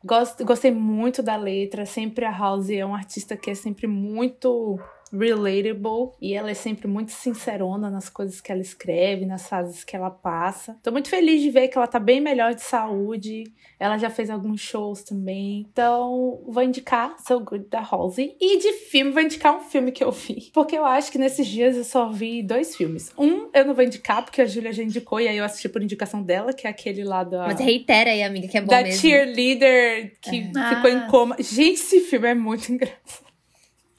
[0.05, 1.87] Gosto, gostei muito da letra.
[1.87, 4.79] Sempre a House é uma artista que é sempre muito
[5.13, 6.13] relatable.
[6.21, 10.11] E ela é sempre muito sincerona nas coisas que ela escreve, nas fases que ela
[10.11, 10.77] passa.
[10.83, 13.45] Tô muito feliz de ver que ela tá bem melhor de saúde.
[13.79, 15.67] Ela já fez alguns shows também.
[15.73, 18.37] Então, vou indicar So Good da Halsey.
[18.41, 20.51] E de filme, vou indicar um filme que eu vi.
[20.53, 23.13] Porque eu acho que nesses dias eu só vi dois filmes.
[23.19, 25.83] Um, eu não vou indicar, porque a Júlia já indicou, e aí eu assisti por
[25.83, 27.47] indicação dela, que é aquele lá da.
[27.47, 29.01] Mas reitera aí, amiga, que é bom da mesmo.
[29.01, 30.75] cheerleader que É.
[30.75, 31.09] ficou em Ah.
[31.11, 31.37] coma.
[31.41, 33.22] Gente, esse filme é muito engraçado.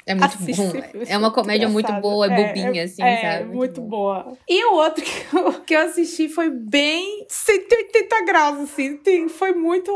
[0.06, 0.72] É muito Assiste bom.
[1.08, 3.56] É uma comédia muito boa, é bobinha, assim, é, sabe?
[3.56, 3.88] Muito, bom.
[3.88, 4.38] boa.
[4.48, 8.98] E o outro que eu, que eu assisti foi bem 180 graus, assim.
[8.98, 9.92] Tem, foi muito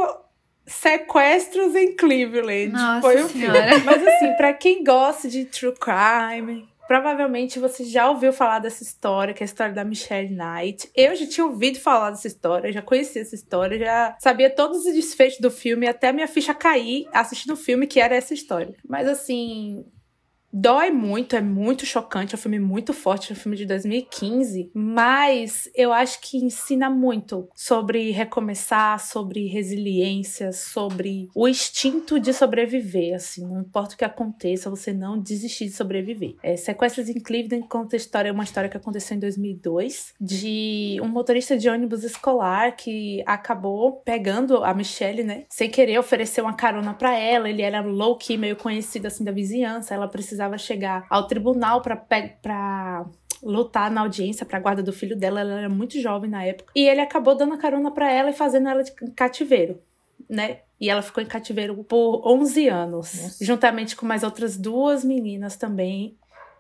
[0.66, 2.70] sequestros em Cleveland.
[2.70, 3.70] Nossa foi o Senhora.
[3.70, 3.84] filme.
[3.86, 9.34] Mas assim, pra quem gosta de true crime, provavelmente você já ouviu falar dessa história,
[9.34, 10.90] que é a história da Michelle Knight.
[10.96, 14.94] Eu já tinha ouvido falar dessa história, já conhecia essa história, já sabia todos os
[14.94, 18.74] desfechos do filme, até minha ficha cair assistindo o filme que era essa história.
[18.88, 19.86] Mas assim,
[20.60, 24.72] Dói muito, é muito chocante, é um filme muito forte, é um filme de 2015,
[24.74, 33.14] mas eu acho que ensina muito sobre recomeçar, sobre resiliência, sobre o instinto de sobreviver,
[33.14, 36.36] assim, não importa o que aconteça, você não desistir de sobreviver.
[36.42, 41.08] É, Sequestros em Cleveland conta a história, uma história que aconteceu em 2002, de um
[41.08, 46.96] motorista de ônibus escolar que acabou pegando a Michelle, né, sem querer oferecer uma carona
[46.96, 51.82] pra ela, ele era low-key, meio conhecido, assim, da vizinhança, ela precisava chegar ao tribunal
[51.82, 53.06] pra
[53.42, 56.88] lutar na audiência pra guarda do filho dela, ela era muito jovem na época, e
[56.88, 59.82] ele acabou dando a carona pra ela e fazendo ela de cativeiro,
[60.30, 60.60] né?
[60.80, 63.44] E ela ficou em cativeiro por 11 anos, Nossa.
[63.44, 66.16] juntamente com mais outras duas meninas também,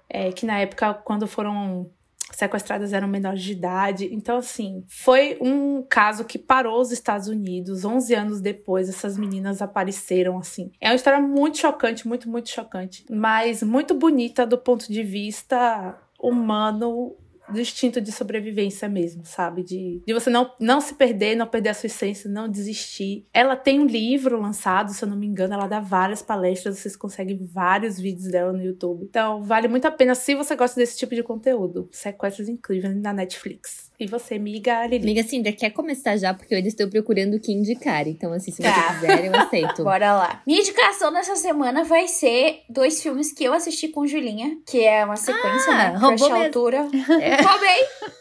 [0.10, 1.90] é, que na época, quando foram
[2.32, 4.10] sequestradas eram menores de idade.
[4.12, 7.86] Então, assim, foi um caso que parou os Estados Unidos.
[7.86, 10.72] 11 anos depois, essas meninas apareceram, assim.
[10.80, 13.06] É uma história muito chocante, muito, muito chocante.
[13.10, 17.16] Mas muito bonita do ponto de vista humano
[17.50, 19.64] do instinto de sobrevivência mesmo, sabe?
[19.64, 23.26] De, de você não, não se perder, não perder a sua essência, não desistir.
[23.34, 26.96] Ela tem um livro lançado, se eu não me engano, ela dá várias palestras, vocês
[26.96, 29.06] conseguem vários vídeos dela no YouTube.
[29.06, 31.88] Então, vale muito a pena se você gosta desse tipo de conteúdo.
[31.92, 33.87] Sequestros Cleveland na Netflix.
[34.00, 35.04] E você, amiga Lili?
[35.04, 36.32] Amiga, Cinder, quer começar já?
[36.32, 38.08] Porque eu ainda estou procurando o que indicar.
[38.08, 38.94] Então, assim, se você Tá.
[38.94, 39.82] quiser, eu aceito.
[39.84, 40.44] Bora lá.
[40.46, 45.04] Minha indicação dessa semana vai ser dois filmes que eu assisti com Julinha, que é
[45.04, 45.98] uma sequência, Ah, né?
[45.98, 46.44] roubou mesmo.
[46.46, 46.78] Altura.
[46.78, 47.42] É.
[47.42, 47.80] Roubei!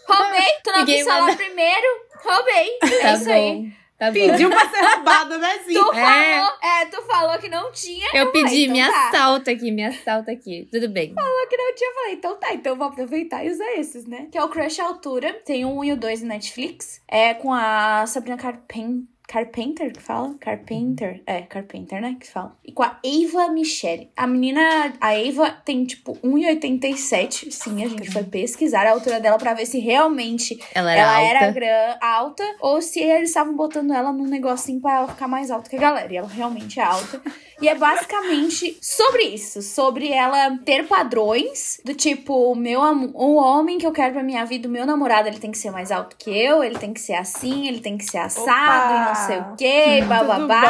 [0.09, 0.53] Roubei!
[0.65, 1.87] Tu não quis falar primeiro?
[2.25, 2.79] Roubei!
[2.83, 3.71] É Tá isso aí.
[3.99, 4.13] Tá.
[4.13, 5.73] Pediu pra ser roubada, né, Zi?
[5.73, 6.37] Tu É.
[6.37, 8.07] falou, é, tu falou que não tinha.
[8.13, 9.09] Eu pedi, então me tá.
[9.09, 10.69] assalta aqui, me assalta aqui.
[10.71, 11.15] Tudo bem.
[11.15, 14.07] Falou que não tinha, eu falei, então tá, então eu vou aproveitar e usar esses,
[14.07, 14.29] né?
[14.31, 18.07] Que é o Crush Altura, tem 1 e o 2 no Netflix, é com a
[18.07, 19.09] Sabrina Carpen...
[19.29, 20.35] Carpenter que fala?
[20.39, 21.23] Carpenter?
[21.27, 22.17] É, Carpenter, né?
[22.21, 22.57] Que fala.
[22.65, 24.11] E com a Eva Michele.
[24.17, 27.51] A menina, a Eva, tem tipo 1,87.
[27.51, 31.17] Sim, a gente foi pesquisar a altura dela pra ver se realmente Ela era ela
[31.17, 31.29] alta.
[31.29, 35.51] era gran- alta ou se eles estavam botando ela num negocinho pra ela ficar mais
[35.51, 36.13] alta que a galera.
[36.13, 37.21] E ela realmente é alta.
[37.61, 42.81] E é basicamente sobre isso, sobre ela ter padrões do tipo, o meu
[43.15, 45.71] o homem que eu quero pra minha vida, o meu namorado, ele tem que ser
[45.71, 49.07] mais alto que eu, ele tem que ser assim, ele tem que ser assado e
[49.09, 50.63] não sei o quê, bababá.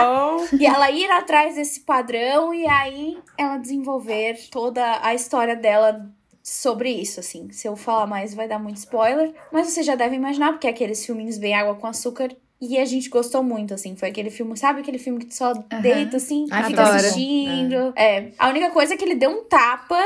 [0.59, 6.09] E ela ir atrás desse padrão e aí ela desenvolver toda a história dela
[6.43, 7.51] sobre isso, assim.
[7.51, 9.35] Se eu falar mais, vai dar muito spoiler.
[9.53, 12.31] Mas você já deve imaginar, porque é aqueles filminhos bem água com açúcar.
[12.61, 13.95] E a gente gostou muito, assim.
[13.97, 15.53] Foi aquele filme, sabe aquele filme que tu só
[15.83, 16.97] deita, assim, Ai, fica adoro.
[16.97, 17.93] assistindo.
[17.97, 18.31] É.
[18.39, 19.99] A única coisa é que ele deu um tapa,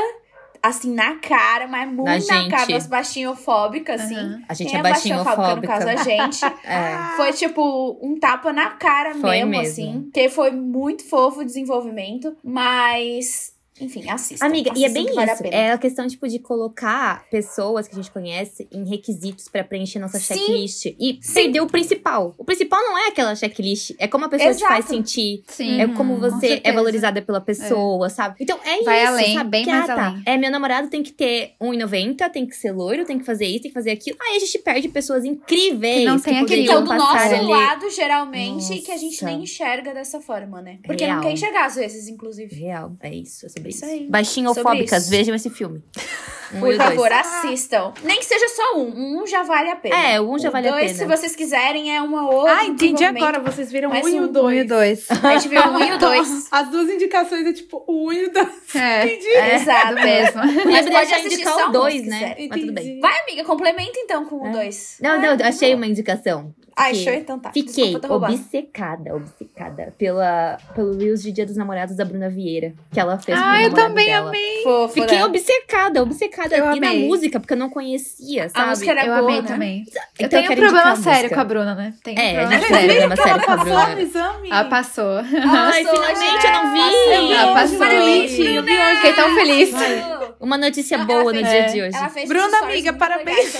[0.61, 2.49] assim, na cara, mas muito na, gente.
[2.51, 4.43] cara das baixinhofóbicas, assim.
[4.49, 5.55] A gente Quem é baixinhofóbica.
[5.55, 6.41] no caso, a gente.
[6.63, 7.15] É.
[7.15, 9.55] Foi tipo um tapa na cara mesmo, mesmo.
[9.61, 10.09] assim.
[10.13, 13.53] Que foi muito fofo o desenvolvimento, mas.
[13.81, 14.45] Enfim, assista.
[14.45, 15.43] Amiga, e é bem que vale a isso.
[15.43, 15.55] pena.
[15.55, 19.99] É a questão, tipo, de colocar pessoas que a gente conhece em requisitos pra preencher
[19.99, 20.35] nossa Sim.
[20.35, 20.85] checklist.
[20.99, 21.33] E Sim.
[21.33, 22.33] perder o principal.
[22.37, 23.93] O principal não é aquela checklist.
[23.97, 24.73] É como a pessoa te Exato.
[24.73, 25.43] faz sentir.
[25.47, 25.81] Sim.
[25.81, 26.75] É como com você é certeza.
[26.75, 28.35] valorizada pela pessoa, sabe?
[28.39, 29.49] Então é Vai isso, além, sabe?
[29.49, 30.07] bem Que, mais ah, tá.
[30.07, 30.23] além.
[30.25, 33.63] É, meu namorado tem que ter 1,90, tem que ser loiro, tem que fazer isso,
[33.63, 34.17] tem que fazer aquilo.
[34.21, 35.99] Aí a gente perde pessoas incríveis.
[35.99, 37.45] Que não tem Que aquele do nosso ali.
[37.45, 39.25] lado, geralmente, que a gente Nossa.
[39.25, 40.79] nem enxerga dessa forma, né?
[40.83, 41.17] Porque Real.
[41.17, 42.53] não quer enxergar às vezes, inclusive.
[42.55, 43.93] Real, é isso, é sobre Isso isso.
[43.93, 44.07] aí.
[44.09, 45.83] Baixinhofóbicas, vejam esse filme.
[46.53, 46.89] Um Por o dois.
[46.89, 47.93] favor, assistam.
[48.03, 49.21] Nem que seja só um.
[49.21, 49.95] Um já vale a pena.
[49.95, 50.97] É, um já O vale a dois, pena.
[50.97, 52.57] se vocês quiserem, é uma outra.
[52.57, 53.39] Ah, entendi agora.
[53.39, 54.45] Vocês viram Mas um e um- o dois.
[54.45, 55.07] Um e o dois.
[55.09, 56.47] A gente viu um e o dois.
[56.51, 58.49] As duas indicações é tipo o um e o dois.
[58.75, 59.27] É, Entendi.
[59.27, 59.87] é Exato.
[59.95, 60.41] do mesmo.
[60.69, 62.35] Mas pode já assistir indicar só o um, dois, se né?
[62.49, 62.99] Mas tudo bem.
[62.99, 64.51] Vai, amiga, complementa então com o É.
[64.51, 64.97] dois.
[65.01, 66.53] Não, não, achei uma indicação.
[66.93, 67.51] Show, então tá.
[67.51, 72.99] Fiquei Desculpa obcecada, obcecada pela, pelo Reels de Dia dos Namorados da Bruna Vieira, que
[72.99, 74.29] ela fez Ah, eu também dela.
[74.29, 74.63] amei.
[74.63, 75.25] Fofo, Fiquei né?
[75.25, 76.55] obcecada, obcecada.
[76.57, 77.07] Eu e na amei.
[77.07, 78.69] música, porque eu não conhecia, sabe?
[78.69, 79.47] música era Eu boa, amei né?
[79.47, 79.83] também.
[79.87, 81.93] Então eu eu tenho um problema a sério com a Bruna, né?
[82.03, 82.87] Tem um É, a problema sério.
[82.87, 83.95] problema ela sério com a passou Bruna.
[83.95, 84.49] no exame?
[84.49, 85.17] Ela passou.
[85.17, 86.79] Ai, Passou, finalmente é, eu não vi!
[86.81, 87.33] passou.
[87.33, 87.85] Ela passou.
[87.85, 88.95] Eu vi hoje.
[88.95, 89.69] Fiquei tão feliz.
[89.71, 90.35] Passou.
[90.39, 91.95] Uma notícia boa ela no dia de hoje.
[91.95, 93.53] Ela Bruna, amiga, parabéns.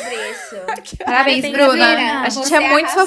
[1.06, 2.22] Parabéns, Bruna.
[2.24, 3.06] A gente é muito sua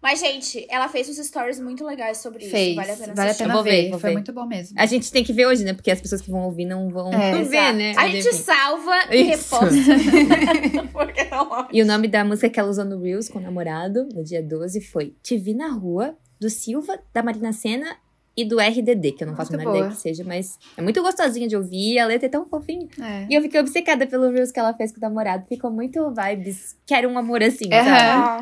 [0.00, 2.68] Mas, gente, ela fez uns stories muito legais sobre Fez.
[2.68, 2.76] isso.
[2.76, 3.70] Vale a pena Vale a pena ver.
[3.70, 4.12] ver, Foi ver.
[4.12, 4.74] muito bom mesmo.
[4.78, 5.72] A gente tem que ver hoje, né?
[5.72, 7.76] Porque as pessoas que vão ouvir não vão É, ver, Exato.
[7.76, 7.92] né?
[7.92, 9.66] A Mas, gente salva e reposta.
[10.92, 14.08] Porque não E o nome da música que ela usou no Reels com o namorado,
[14.14, 17.96] no dia 12, foi Te Vi na Rua, do Silva, da Marina Senna
[18.36, 20.82] e do RDD, que eu não faço a Muito menor ideia que seja, mas é
[20.82, 22.88] muito gostosinha de ouvir, a letra é tão fofinha.
[23.00, 23.26] É.
[23.28, 26.76] E eu fiquei obcecada pelo Reels que ela fez com o namorado, ficou muito vibes,
[26.86, 27.88] quero um amor assim, sabe?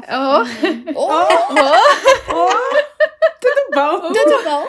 [0.09, 0.45] Aham.
[0.95, 1.11] Oh,
[2.33, 2.51] Oh,
[3.41, 4.13] Tudo bom?
[4.13, 4.69] tudo bom?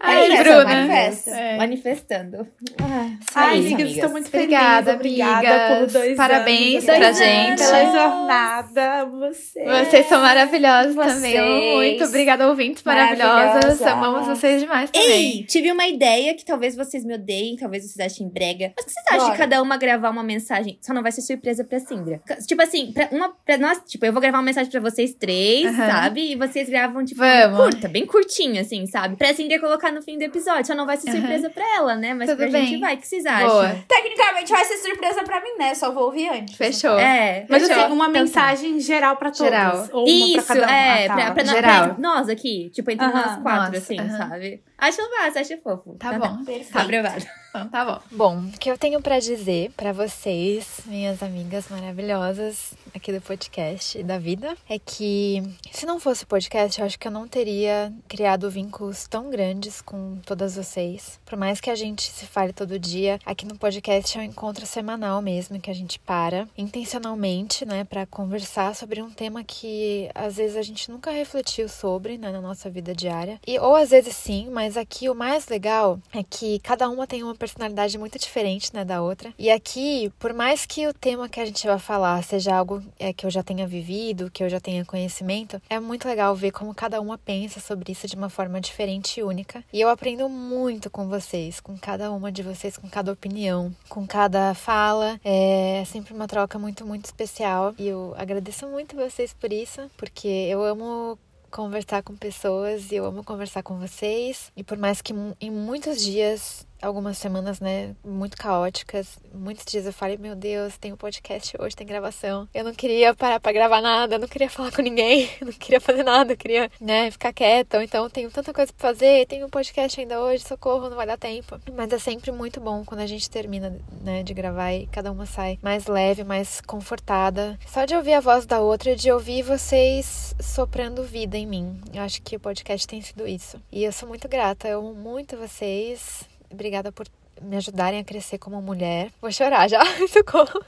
[0.00, 0.64] Ai, É Bruna.
[0.64, 1.30] manifesta.
[1.30, 1.56] É.
[1.56, 2.46] Manifestando.
[2.82, 4.96] Ah, Ai, é isso, amigas, estou muito Obrigada, feliz.
[5.20, 5.36] Obrigada
[5.66, 5.78] amigas.
[5.92, 6.98] por dois Parabéns anos.
[6.98, 7.58] pra gente.
[7.58, 9.64] Pela jornada, você.
[9.64, 11.32] Vocês são maravilhosos também.
[11.32, 11.74] Vocês.
[11.76, 12.04] muito.
[12.04, 13.82] Obrigada, ouvintes maravilhosas.
[13.82, 15.08] Amamos vocês demais também.
[15.38, 18.72] Ei, tive uma ideia que talvez vocês me odeiem, talvez vocês achem brega.
[18.76, 19.32] Mas o que vocês acham Bora.
[19.32, 20.78] de cada uma gravar uma mensagem?
[20.80, 22.20] Só não vai ser surpresa pra Sindra.
[22.46, 25.74] Tipo assim, pra uma pra nós, tipo, eu vou gravar uma mensagem pra vocês três,
[25.76, 26.32] sabe?
[26.32, 27.56] E vocês gravam, tipo, Vamos.
[27.58, 29.16] curta, bem curtinha, assim, sabe?
[29.16, 30.66] Pra Sindra colocar no fim do episódio.
[30.66, 32.14] Só não vai ser surpresa pra ela, né?
[32.14, 32.66] Mas Tudo pra bem.
[32.66, 32.94] gente vai.
[32.94, 33.48] O que vocês acham?
[33.48, 33.76] Boa.
[33.88, 35.74] Tecnicamente vai ser surpresa pra mim, né?
[35.74, 36.56] Só vou ouvir antes.
[36.56, 36.98] Fechou.
[36.98, 37.46] É.
[37.48, 37.84] Mas Fechou.
[37.84, 38.20] assim, uma Então tá.
[38.20, 39.46] mensagem geral pra todos.
[39.46, 39.88] Geral.
[39.92, 40.70] Ou uma Isso, pra cada um.
[40.70, 41.14] é, Ah, tá.
[41.14, 41.84] pra, pra, nós- Geral.
[41.88, 44.16] pra nós aqui, tipo, entre Aham, nós quatro, nossa, assim, aham.
[44.18, 44.62] sabe?
[44.78, 45.96] Acho massa, acho fofo.
[45.98, 46.44] Tá bom.
[46.44, 46.72] Perfeito.
[46.72, 47.24] Tá aprovado.
[47.56, 48.00] Então tá bom.
[48.10, 53.98] Bom, o que eu tenho pra dizer pra vocês, minhas amigas maravilhosas aqui do podcast
[53.98, 55.42] e da vida, é que
[55.72, 59.80] se não fosse o podcast, eu acho que eu não teria criado vínculos tão grandes
[59.80, 61.18] com todas vocês.
[61.24, 64.66] Por mais que a gente se fale todo dia, aqui no podcast é um encontro
[64.66, 70.36] semanal mesmo, que a gente para intencionalmente, né, Pra conversar sobre um tema que às
[70.36, 73.40] vezes a gente nunca refletiu sobre, né, na nossa vida diária.
[73.46, 77.22] E ou às vezes sim, mas aqui o mais legal é que cada uma tem
[77.22, 79.32] uma personalidade muito diferente, né, da outra.
[79.38, 83.12] E aqui, por mais que o tema que a gente vai falar seja algo é,
[83.12, 86.74] que eu já tenha vivido, que eu já tenha conhecimento, é muito legal ver como
[86.74, 89.62] cada uma pensa sobre isso de uma forma diferente e única.
[89.72, 94.04] E eu aprendo muito com vocês, com cada uma de vocês, com cada opinião, com
[94.06, 95.20] cada fala.
[95.24, 97.74] É sempre uma troca muito, muito especial.
[97.78, 101.16] E eu agradeço muito vocês por isso, porque eu amo
[101.50, 104.52] conversar com pessoas e eu amo conversar com vocês.
[104.56, 109.92] E por mais que em muitos dias, algumas semanas, né, muito caóticas, muitos dias eu
[109.92, 112.48] falei, meu Deus, tem um podcast hoje, tem gravação.
[112.54, 115.52] Eu não queria parar pra gravar nada, eu não queria falar com ninguém, eu não
[115.52, 117.82] queria fazer nada, eu queria, né, ficar quieta.
[117.82, 121.18] Então tenho tanta coisa pra fazer, tenho um podcast ainda hoje, socorro, não vai dar
[121.18, 121.60] tempo.
[121.74, 125.26] Mas é sempre muito bom quando a gente termina, né, de gravar e cada uma
[125.26, 127.58] sai mais leve, mais confortada.
[127.66, 131.80] Só de ouvir a voz da outra, de ouvir vocês soprando vida em mim.
[131.92, 133.60] Eu acho que o podcast tem sido isso.
[133.70, 136.24] E eu sou muito grata, eu amo muito vocês.
[136.56, 137.06] Obrigada por
[137.40, 139.12] me ajudarem a crescer como mulher.
[139.20, 140.64] Vou chorar já, socorro.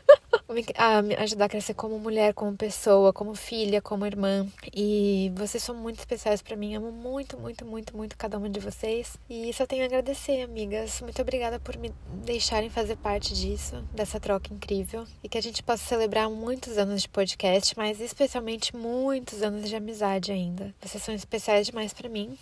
[0.76, 4.46] A me ajudar a crescer como mulher, como pessoa, como filha, como irmã.
[4.74, 6.74] E vocês são muito especiais pra mim.
[6.74, 9.16] Amo muito, muito, muito, muito cada uma de vocês.
[9.30, 11.00] E só tenho a agradecer, amigas.
[11.00, 11.90] Muito obrigada por me
[12.24, 15.06] deixarem fazer parte disso, dessa troca incrível.
[15.22, 19.74] E que a gente possa celebrar muitos anos de podcast, mas especialmente muitos anos de
[19.74, 20.74] amizade ainda.
[20.82, 22.36] Vocês são especiais demais pra mim.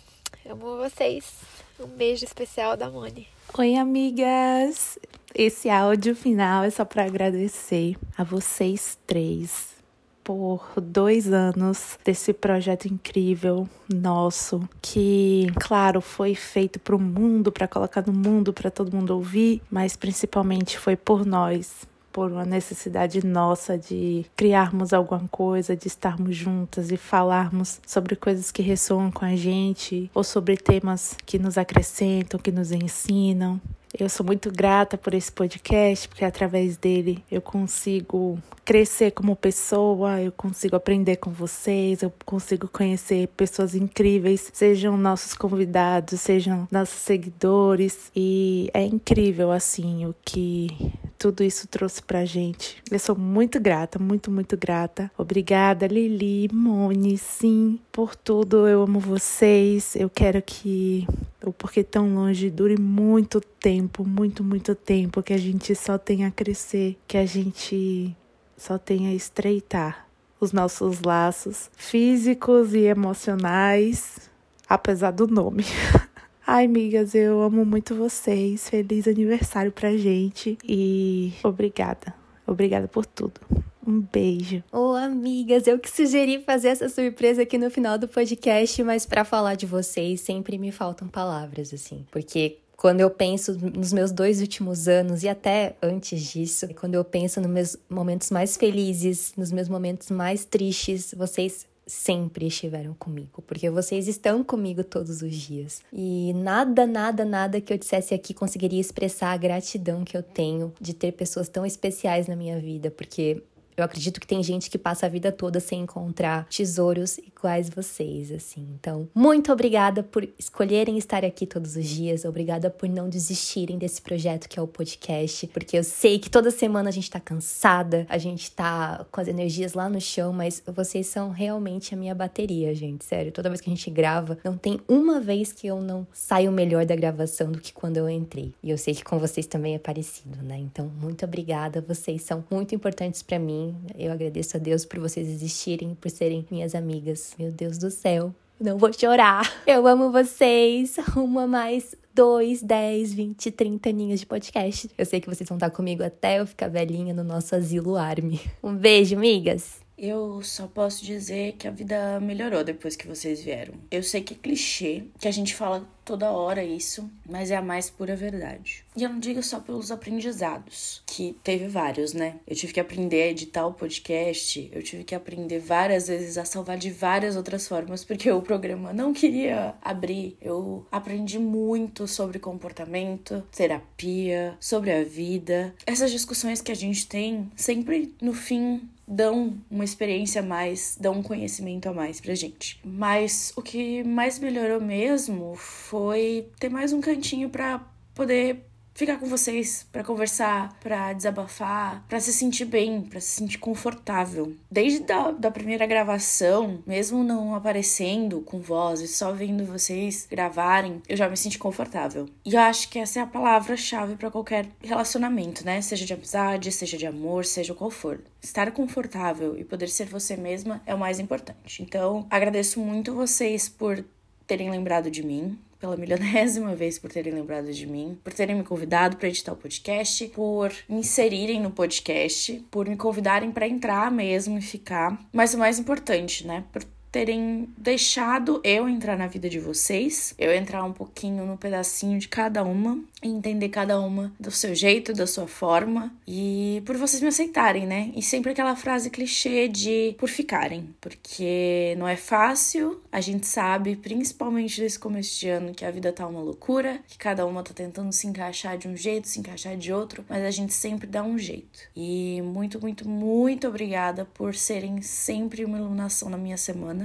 [0.45, 1.39] Amo vocês.
[1.79, 3.36] Um beijo especial da Moni.
[3.55, 4.99] Oi, amigas!
[5.33, 9.75] Esse áudio final é só para agradecer a vocês três
[10.23, 17.67] por dois anos desse projeto incrível nosso, que, claro, foi feito para o mundo, para
[17.67, 21.87] colocar no mundo, para todo mundo ouvir, mas principalmente foi por nós.
[22.17, 28.51] Por uma necessidade nossa de criarmos alguma coisa, de estarmos juntas e falarmos sobre coisas
[28.51, 33.61] que ressoam com a gente, ou sobre temas que nos acrescentam, que nos ensinam.
[33.95, 40.19] Eu sou muito grata por esse podcast, porque através dele eu consigo crescer como pessoa,
[40.19, 46.97] eu consigo aprender com vocês, eu consigo conhecer pessoas incríveis, sejam nossos convidados, sejam nossos
[46.97, 52.81] seguidores, e é incrível assim o que tudo isso trouxe pra gente.
[52.91, 55.11] Eu sou muito grata, muito, muito grata.
[55.17, 58.67] Obrigada, Lili, Moni, sim, por tudo.
[58.67, 59.95] Eu amo vocês.
[59.95, 61.07] Eu quero que
[61.43, 66.27] o Porquê Tão Longe dure muito tempo, muito, muito tempo, que a gente só tenha
[66.27, 68.15] a crescer, que a gente
[68.55, 70.07] só tenha a estreitar
[70.39, 74.29] os nossos laços físicos e emocionais,
[74.67, 75.65] apesar do nome.
[76.49, 78.69] Ai, amigas, eu amo muito vocês.
[78.69, 82.13] Feliz aniversário pra gente e obrigada.
[82.47, 83.41] Obrigada por tudo.
[83.85, 84.63] Um beijo.
[84.71, 89.25] Ô, amigas, eu que sugeri fazer essa surpresa aqui no final do podcast, mas pra
[89.25, 92.05] falar de vocês sempre me faltam palavras, assim.
[92.09, 97.03] Porque Quando eu penso nos meus dois últimos anos e até antes disso, quando eu
[97.03, 103.41] penso nos meus momentos mais felizes, nos meus momentos mais tristes, vocês sempre estiveram comigo,
[103.47, 105.81] porque vocês estão comigo todos os dias.
[105.91, 110.73] E nada, nada, nada que eu dissesse aqui conseguiria expressar a gratidão que eu tenho
[110.79, 113.41] de ter pessoas tão especiais na minha vida, porque
[113.77, 118.31] eu acredito que tem gente que passa a vida toda sem encontrar tesouros iguais vocês,
[118.31, 118.67] assim.
[118.73, 122.25] Então, muito obrigada por escolherem estar aqui todos os dias.
[122.25, 126.49] Obrigada por não desistirem desse projeto que é o podcast, porque eu sei que toda
[126.49, 130.63] semana a gente tá cansada, a gente tá com as energias lá no chão, mas
[130.65, 133.05] vocês são realmente a minha bateria, gente.
[133.05, 136.51] Sério, toda vez que a gente grava, não tem uma vez que eu não saio
[136.51, 138.53] melhor da gravação do que quando eu entrei.
[138.63, 140.57] E eu sei que com vocês também é parecido, né?
[140.57, 141.79] Então, muito obrigada.
[141.87, 143.66] Vocês são muito importantes para mim.
[143.97, 147.33] Eu agradeço a Deus por vocês existirem, por serem minhas amigas.
[147.37, 148.33] Meu Deus do céu.
[148.59, 149.51] Não vou chorar.
[149.67, 150.97] Eu amo vocês.
[151.15, 154.89] Uma mais dois, dez, vinte, trinta aninhos de podcast.
[154.97, 158.41] Eu sei que vocês vão estar comigo até eu ficar velhinha no nosso asilo Army.
[158.63, 159.86] Um beijo, amigas!
[159.97, 163.73] Eu só posso dizer que a vida melhorou depois que vocês vieram.
[163.89, 167.61] Eu sei que é clichê, que a gente fala toda hora isso, mas é a
[167.61, 168.85] mais pura verdade.
[168.95, 172.35] E eu não digo só pelos aprendizados, que teve vários, né?
[172.47, 176.45] Eu tive que aprender a editar o podcast, eu tive que aprender várias vezes a
[176.45, 180.37] salvar de várias outras formas, porque o programa não queria abrir.
[180.39, 185.73] Eu aprendi muito sobre comportamento, terapia, sobre a vida.
[185.85, 191.13] Essas discussões que a gente tem sempre no fim dão uma experiência a mais, dão
[191.13, 192.79] um conhecimento a mais pra gente.
[192.83, 197.79] Mas o que mais melhorou mesmo foi ter mais um cantinho para
[198.13, 198.65] poder
[198.97, 204.55] ficar com vocês, para conversar, para desabafar, para se sentir bem, para se sentir confortável.
[204.71, 210.99] Desde da, da primeira gravação, mesmo não aparecendo com voz e só vendo vocês gravarem,
[211.07, 212.27] eu já me senti confortável.
[212.43, 215.79] E eu acho que essa é a palavra-chave para qualquer relacionamento, né?
[215.79, 218.19] Seja de amizade, seja de amor, seja qual for.
[218.41, 221.83] Estar confortável e poder ser você mesma é o mais importante.
[221.83, 224.03] Então, agradeço muito vocês por
[224.47, 228.63] terem lembrado de mim, pela milionésima vez por terem lembrado de mim, por terem me
[228.63, 234.11] convidado para editar o podcast, por me inserirem no podcast, por me convidarem para entrar
[234.11, 235.19] mesmo e ficar.
[235.31, 236.63] Mas o mais importante, né?
[236.71, 242.19] Por terem deixado eu entrar na vida de vocês, eu entrar um pouquinho no pedacinho
[242.19, 246.97] de cada uma e entender cada uma do seu jeito, da sua forma e por
[246.97, 248.11] vocês me aceitarem, né?
[248.15, 253.95] E sempre aquela frase clichê de por ficarem, porque não é fácil, a gente sabe,
[253.95, 257.73] principalmente nesse começo de ano, que a vida tá uma loucura, que cada uma tá
[257.73, 261.23] tentando se encaixar de um jeito, se encaixar de outro, mas a gente sempre dá
[261.23, 261.79] um jeito.
[261.95, 266.96] E muito, muito, muito obrigada por serem sempre uma iluminação na minha semana.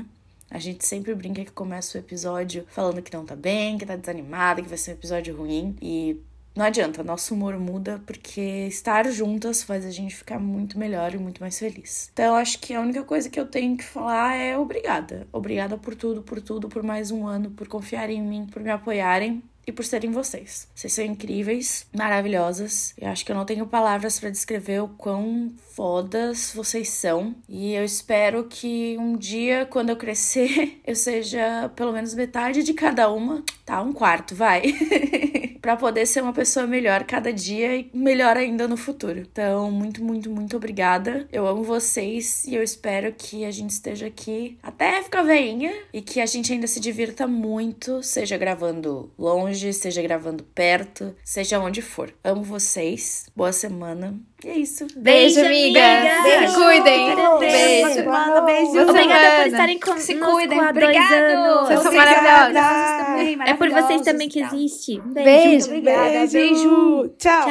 [0.53, 3.97] A gente sempre brinca que começa o episódio falando que não tá bem, que tá
[3.97, 5.75] desanimada, que vai ser um episódio ruim.
[5.81, 6.21] E
[6.55, 11.19] não adianta, nosso humor muda porque estar juntas faz a gente ficar muito melhor e
[11.19, 12.11] muito mais feliz.
[12.13, 15.27] Então, acho que a única coisa que eu tenho que falar é obrigada.
[15.33, 18.71] Obrigada por tudo, por tudo, por mais um ano, por confiarem em mim, por me
[18.71, 20.69] apoiarem e por serem vocês.
[20.75, 22.95] Vocês são incríveis, maravilhosas.
[22.99, 27.35] Eu acho que eu não tenho palavras para descrever o quão fodas vocês são.
[27.49, 32.75] E eu espero que um dia, quando eu crescer, eu seja pelo menos metade de
[32.75, 33.43] cada uma.
[33.65, 34.63] Tá, um quarto, vai.
[35.63, 39.21] para poder ser uma pessoa melhor cada dia e melhor ainda no futuro.
[39.21, 41.27] Então, muito, muito, muito obrigada.
[41.33, 46.03] Eu amo vocês e eu espero que a gente esteja aqui até ficar veinha e
[46.03, 51.81] que a gente ainda se divirta muito, seja gravando longe, seja gravando perto, seja onde
[51.81, 52.13] for.
[52.25, 53.27] Amo vocês.
[53.37, 54.32] Boa semana.
[54.45, 54.87] E é isso.
[54.97, 55.81] Beijo, amiga.
[55.81, 56.49] amiga.
[56.49, 57.15] Se cuidem.
[57.15, 57.39] Beijo.
[57.39, 57.95] Beijo.
[57.95, 58.83] Semana, beijo.
[58.83, 60.61] Obrigada por estarem com Se cuidem.
[60.61, 61.69] há dois anos.
[61.69, 65.01] Vocês são também, É por vocês também que existe.
[65.01, 65.67] Um Beijo.
[65.67, 66.27] Obrigada.
[66.27, 67.15] Beijo.
[67.19, 67.49] Tchau.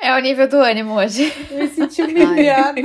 [0.00, 1.32] É o nível do ânimo hoje.
[1.50, 2.80] Eu me senti humilhada.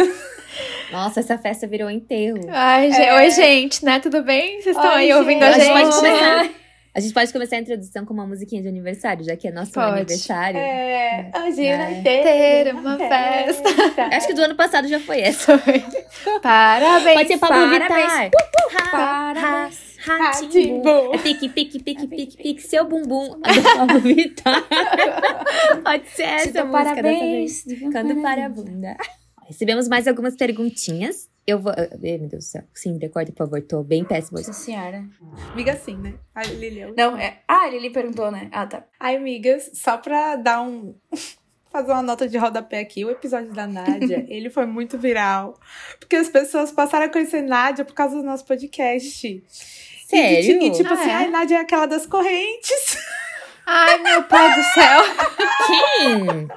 [0.92, 2.40] Nossa, essa festa virou enterro.
[2.50, 3.02] Ai, gente.
[3.02, 3.16] É.
[3.16, 4.00] Oi, gente, né?
[4.00, 4.62] Tudo bem?
[4.62, 5.70] Vocês estão aí ouvindo a gente.
[5.72, 6.50] Pode começar.
[7.00, 9.72] A gente pode começar a introdução com uma musiquinha de aniversário, já que é nosso
[9.72, 9.88] Pode.
[10.00, 10.60] aniversário.
[10.60, 11.78] É, hoje É.
[11.78, 14.04] vai Ter uma festa.
[14.12, 15.58] Acho que do ano passado já foi essa.
[16.44, 17.14] Parabéns.
[17.16, 18.12] Pode ser Pablo parabéns.
[18.14, 18.32] Vittar.
[18.92, 19.80] Parabéns.
[20.00, 21.14] Ratimbu.
[21.14, 23.40] É pique, pique, pique, pique, pique, seu bumbum.
[23.46, 24.62] A do Pablo Vittar.
[25.82, 27.64] Pode ser essa música parabéns.
[27.64, 27.94] dessa vez.
[27.94, 28.98] Cando para a bunda.
[29.48, 31.29] Recebemos mais algumas perguntinhas.
[31.50, 31.72] Eu vou...
[31.76, 32.64] Ai, meu Deus do céu.
[32.74, 33.62] Sim, recorde, por favor.
[33.62, 34.40] Tô bem péssima.
[34.40, 35.04] Nossa senhora.
[35.52, 36.14] Amiga assim, né?
[36.36, 36.94] A Lilian.
[36.96, 37.40] Não, é.
[37.48, 38.50] Ah, a Lili perguntou, né?
[38.52, 38.84] Ah, tá.
[39.00, 40.94] Ai, amigas, só pra dar um.
[41.72, 45.54] Fazer uma nota de rodapé aqui, o episódio da Nádia, ele foi muito viral.
[46.00, 49.28] Porque as pessoas passaram a conhecer Nádia por causa do nosso podcast.
[49.28, 49.44] E,
[50.08, 50.64] Sério?
[50.64, 51.14] e tipo Ah, assim, é?
[51.14, 52.98] ai, Nádia é aquela das correntes.
[53.72, 55.02] Ai, meu pai do céu.
[55.68, 56.48] Quem?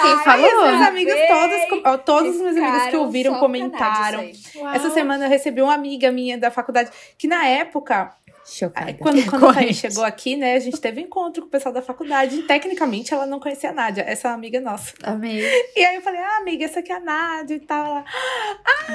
[0.00, 0.66] Quem falou?
[0.66, 4.20] Meus amigos todos, todos os meus amigos que ouviram comentaram.
[4.20, 4.32] aí.
[4.74, 8.92] Essa semana eu recebi uma amiga minha da faculdade que na época Chocada.
[8.94, 9.74] Quando, quando a Thaís Corrente.
[9.74, 12.36] chegou aqui, né, a gente teve encontro com o pessoal da faculdade.
[12.36, 14.92] E, tecnicamente, ela não conhecia a Nádia, essa é uma amiga nossa.
[15.02, 15.44] Amei.
[15.76, 17.86] E aí eu falei, ah, amiga, essa aqui é a Nádia e tal.
[17.86, 18.04] Ela,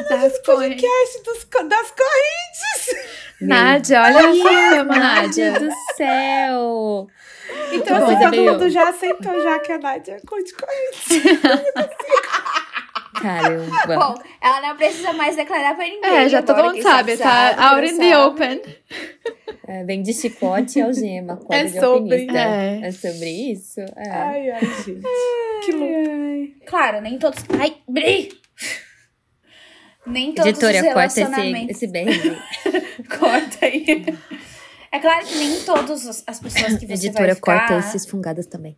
[0.10, 0.82] Das correntes.
[0.82, 3.08] podcast dos, das correntes.
[3.40, 5.60] Nádia, olha fama, Nádia Nádia.
[5.60, 7.08] do céu!
[7.72, 11.39] Então, Bom, assim, todo mundo já aceitou já que a Nádia curte corrente.
[13.22, 13.95] Caramba.
[13.95, 16.04] Bom, ela não precisa mais declarar pra ninguém.
[16.04, 18.16] É, já todo agora mundo sabe, tá out in the sabe.
[18.16, 18.62] open.
[19.68, 21.39] É, vem de chicote e algema.
[21.50, 22.28] É sobre.
[22.30, 22.80] É.
[22.84, 23.82] É sobre isso?
[23.82, 24.10] É.
[24.10, 25.02] Ai, ai, gente.
[25.66, 26.66] Que louco.
[26.68, 27.43] Claro, nem todos.
[27.60, 28.30] Ai, Bri!
[30.06, 31.70] Nem todos Editora, os corta esse, relacionamentos.
[31.76, 33.10] esse BR.
[33.20, 34.06] Corta aí.
[34.98, 37.68] É claro que nem todas as as pessoas que você Editora, vai ficar...
[37.68, 38.76] corta esses fungadas também.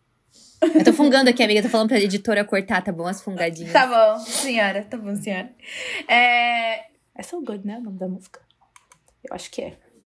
[0.74, 1.62] Eu tô fungando aqui, amiga.
[1.62, 3.06] Tô falando pra editora cortar, tá bom?
[3.06, 3.72] As fungadinhas.
[3.72, 4.84] Tá bom, senhora.
[4.84, 5.50] Tá bom, senhora.
[6.06, 6.90] É...
[7.14, 7.78] É So Good, né?
[7.78, 8.38] O nome da música.
[9.24, 9.78] Eu acho que é.